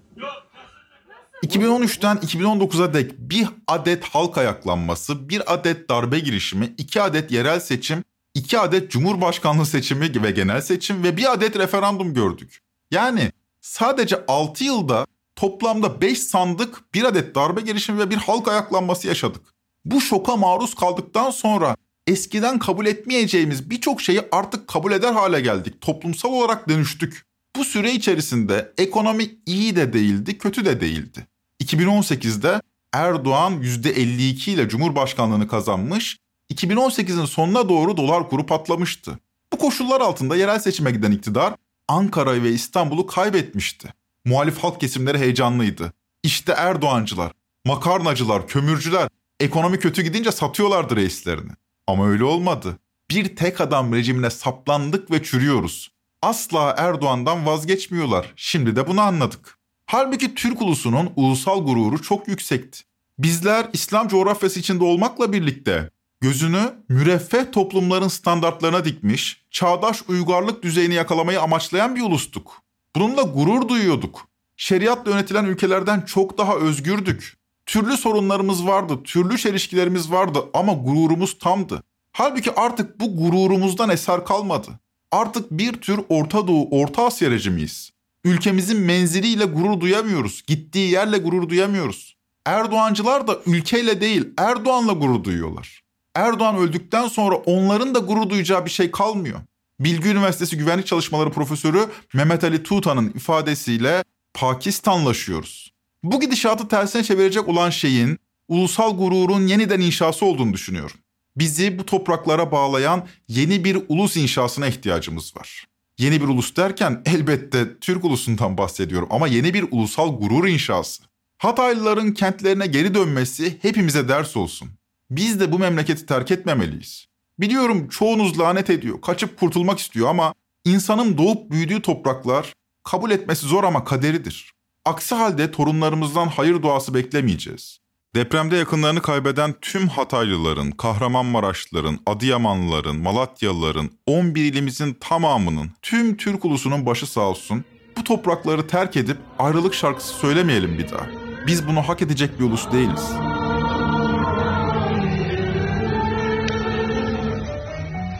2013'ten 1.43 2.17
2019'a 2.17 2.93
dek 2.93 3.11
bir 3.17 3.47
adet 3.67 4.03
halk 4.03 4.37
ayaklanması, 4.37 5.29
bir 5.29 5.53
adet 5.53 5.89
darbe 5.89 6.19
girişimi, 6.19 6.73
iki 6.77 7.01
adet 7.01 7.31
yerel 7.31 7.59
seçim, 7.59 8.03
iki 8.33 8.59
adet 8.59 8.91
cumhurbaşkanlığı 8.91 9.65
seçimi 9.65 10.23
ve 10.23 10.31
genel 10.31 10.61
seçim 10.61 11.03
ve 11.03 11.17
bir 11.17 11.33
adet 11.33 11.57
referandum 11.57 12.13
gördük. 12.13 12.59
Yani 12.91 13.31
sadece 13.61 14.25
6 14.27 14.63
yılda 14.63 15.05
toplamda 15.43 16.01
5 16.01 16.19
sandık, 16.19 16.93
bir 16.93 17.03
adet 17.03 17.35
darbe 17.35 17.61
girişimi 17.61 17.99
ve 17.99 18.09
bir 18.09 18.17
halk 18.17 18.47
ayaklanması 18.47 19.07
yaşadık. 19.07 19.41
Bu 19.85 20.01
şoka 20.01 20.35
maruz 20.35 20.75
kaldıktan 20.75 21.31
sonra 21.31 21.75
eskiden 22.07 22.59
kabul 22.59 22.85
etmeyeceğimiz 22.85 23.69
birçok 23.69 24.01
şeyi 24.01 24.21
artık 24.31 24.67
kabul 24.67 24.91
eder 24.91 25.13
hale 25.13 25.41
geldik. 25.41 25.81
Toplumsal 25.81 26.29
olarak 26.29 26.69
dönüştük. 26.69 27.25
Bu 27.55 27.65
süre 27.65 27.91
içerisinde 27.91 28.73
ekonomi 28.77 29.29
iyi 29.45 29.75
de 29.75 29.93
değildi, 29.93 30.37
kötü 30.37 30.65
de 30.65 30.81
değildi. 30.81 31.27
2018'de 31.63 32.61
Erdoğan 32.93 33.53
%52 33.53 34.51
ile 34.51 34.69
Cumhurbaşkanlığını 34.69 35.47
kazanmış, 35.47 36.17
2018'in 36.53 37.25
sonuna 37.25 37.69
doğru 37.69 37.97
dolar 37.97 38.29
kuru 38.29 38.45
patlamıştı. 38.45 39.19
Bu 39.53 39.57
koşullar 39.57 40.01
altında 40.01 40.35
yerel 40.35 40.59
seçime 40.59 40.91
giden 40.91 41.11
iktidar 41.11 41.53
Ankara'yı 41.87 42.43
ve 42.43 42.51
İstanbul'u 42.51 43.07
kaybetmişti. 43.07 43.93
Muhalif 44.25 44.57
halk 44.57 44.79
kesimleri 44.79 45.17
heyecanlıydı. 45.17 45.93
İşte 46.23 46.51
Erdoğancılar, 46.51 47.31
makarnacılar, 47.65 48.47
kömürcüler 48.47 49.09
ekonomi 49.39 49.79
kötü 49.79 50.01
gidince 50.01 50.31
satıyorlardı 50.31 50.95
reislerini. 50.95 51.51
Ama 51.87 52.07
öyle 52.07 52.23
olmadı. 52.23 52.79
Bir 53.11 53.35
tek 53.35 53.61
adam 53.61 53.93
rejimine 53.93 54.29
saplandık 54.29 55.11
ve 55.11 55.23
çürüyoruz. 55.23 55.91
Asla 56.21 56.75
Erdoğan'dan 56.77 57.45
vazgeçmiyorlar. 57.45 58.33
Şimdi 58.35 58.75
de 58.75 58.87
bunu 58.87 59.01
anladık. 59.01 59.57
Halbuki 59.85 60.35
Türk 60.35 60.61
ulusunun 60.61 61.11
ulusal 61.15 61.65
gururu 61.65 62.01
çok 62.01 62.27
yüksekti. 62.27 62.79
Bizler 63.19 63.67
İslam 63.73 64.07
coğrafyası 64.07 64.59
içinde 64.59 64.83
olmakla 64.83 65.33
birlikte 65.33 65.89
gözünü 66.21 66.73
müreffeh 66.89 67.51
toplumların 67.51 68.07
standartlarına 68.07 68.85
dikmiş, 68.85 69.45
çağdaş 69.51 70.03
uygarlık 70.07 70.63
düzeyini 70.63 70.93
yakalamayı 70.93 71.41
amaçlayan 71.41 71.95
bir 71.95 72.01
ulustuk. 72.01 72.62
Bununla 72.95 73.21
gurur 73.21 73.67
duyuyorduk. 73.67 74.27
Şeriatla 74.57 75.11
yönetilen 75.11 75.45
ülkelerden 75.45 76.01
çok 76.01 76.37
daha 76.37 76.55
özgürdük. 76.55 77.37
Türlü 77.65 77.97
sorunlarımız 77.97 78.67
vardı, 78.67 78.99
türlü 79.03 79.37
çelişkilerimiz 79.37 80.11
vardı 80.11 80.39
ama 80.53 80.73
gururumuz 80.73 81.39
tamdı. 81.39 81.83
Halbuki 82.11 82.55
artık 82.55 82.99
bu 82.99 83.15
gururumuzdan 83.15 83.89
eser 83.89 84.25
kalmadı. 84.25 84.67
Artık 85.11 85.51
bir 85.51 85.73
tür 85.73 85.99
Orta 86.09 86.47
Doğu, 86.47 86.67
Orta 86.71 87.05
Asya 87.05 87.31
rejimiyiz. 87.31 87.91
Ülkemizin 88.23 88.79
menziliyle 88.79 89.45
gurur 89.45 89.79
duyamıyoruz. 89.79 90.43
Gittiği 90.47 90.91
yerle 90.91 91.17
gurur 91.17 91.49
duyamıyoruz. 91.49 92.15
Erdoğancılar 92.45 93.27
da 93.27 93.37
ülkeyle 93.45 94.01
değil 94.01 94.29
Erdoğan'la 94.37 94.93
gurur 94.93 95.23
duyuyorlar. 95.23 95.83
Erdoğan 96.15 96.57
öldükten 96.57 97.07
sonra 97.07 97.35
onların 97.35 97.95
da 97.95 97.99
gurur 97.99 98.29
duyacağı 98.29 98.65
bir 98.65 98.71
şey 98.71 98.91
kalmıyor. 98.91 99.39
Bilgi 99.79 100.09
Üniversitesi 100.09 100.57
Güvenlik 100.57 100.87
Çalışmaları 100.87 101.31
Profesörü 101.31 101.85
Mehmet 102.13 102.43
Ali 102.43 102.63
Tuğtan'ın 102.63 103.09
ifadesiyle 103.09 104.03
Pakistanlaşıyoruz. 104.33 105.73
Bu 106.03 106.19
gidişatı 106.19 106.67
tersine 106.67 107.03
çevirecek 107.03 107.47
olan 107.47 107.69
şeyin 107.69 108.19
ulusal 108.47 108.97
gururun 108.97 109.47
yeniden 109.47 109.79
inşası 109.79 110.25
olduğunu 110.25 110.53
düşünüyorum. 110.53 110.97
Bizi 111.35 111.79
bu 111.79 111.85
topraklara 111.85 112.51
bağlayan 112.51 113.07
yeni 113.27 113.63
bir 113.63 113.77
ulus 113.87 114.17
inşasına 114.17 114.67
ihtiyacımız 114.67 115.37
var. 115.37 115.65
Yeni 115.97 116.21
bir 116.21 116.27
ulus 116.27 116.55
derken 116.55 117.01
elbette 117.05 117.79
Türk 117.79 118.05
ulusundan 118.05 118.57
bahsediyorum 118.57 119.07
ama 119.11 119.27
yeni 119.27 119.53
bir 119.53 119.65
ulusal 119.71 120.19
gurur 120.19 120.47
inşası. 120.47 121.03
Hataylıların 121.37 122.13
kentlerine 122.13 122.67
geri 122.67 122.93
dönmesi 122.93 123.57
hepimize 123.61 124.07
ders 124.07 124.37
olsun. 124.37 124.69
Biz 125.11 125.39
de 125.39 125.51
bu 125.51 125.59
memleketi 125.59 126.05
terk 126.05 126.31
etmemeliyiz. 126.31 127.12
Biliyorum 127.43 127.87
çoğunuz 127.87 128.39
lanet 128.39 128.69
ediyor, 128.69 129.01
kaçıp 129.01 129.39
kurtulmak 129.39 129.79
istiyor 129.79 130.09
ama 130.09 130.33
insanın 130.65 131.17
doğup 131.17 131.51
büyüdüğü 131.51 131.81
topraklar 131.81 132.53
kabul 132.83 133.11
etmesi 133.11 133.45
zor 133.45 133.63
ama 133.63 133.83
kaderidir. 133.83 134.53
Aksi 134.85 135.15
halde 135.15 135.51
torunlarımızdan 135.51 136.27
hayır 136.27 136.61
duası 136.61 136.93
beklemeyeceğiz. 136.93 137.79
Depremde 138.15 138.55
yakınlarını 138.55 139.01
kaybeden 139.01 139.53
tüm 139.61 139.87
Hataylıların, 139.87 140.71
Kahramanmaraşlıların, 140.71 141.99
Adıyamanlıların, 142.05 142.95
Malatyalıların, 142.95 143.89
11 144.05 144.43
ilimizin 144.43 144.93
tamamının, 144.93 145.71
tüm 145.81 146.17
Türk 146.17 146.45
ulusunun 146.45 146.85
başı 146.85 147.07
sağ 147.07 147.21
olsun. 147.21 147.65
Bu 147.97 148.03
toprakları 148.03 148.67
terk 148.67 148.97
edip 148.97 149.17
ayrılık 149.39 149.73
şarkısı 149.73 150.13
söylemeyelim 150.13 150.77
bir 150.77 150.91
daha. 150.91 151.07
Biz 151.47 151.67
bunu 151.67 151.81
hak 151.81 152.01
edecek 152.01 152.39
bir 152.39 152.43
ulus 152.43 152.71
değiliz. 152.71 153.11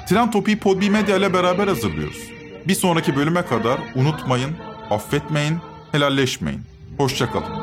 Tren 0.08 0.32
Topi'yi 0.32 0.60
Podbi 0.60 0.90
Medya 0.90 1.18
ile 1.18 1.34
beraber 1.34 1.68
hazırlıyoruz. 1.68 2.18
Bir 2.68 2.76
sonraki 2.76 3.16
bölüme 3.16 3.46
kadar 3.46 3.80
unutmayın, 3.96 4.52
affetmeyin, 4.90 5.58
helalleşmeyin. 5.92 6.62
Hoşçakalın. 6.98 7.63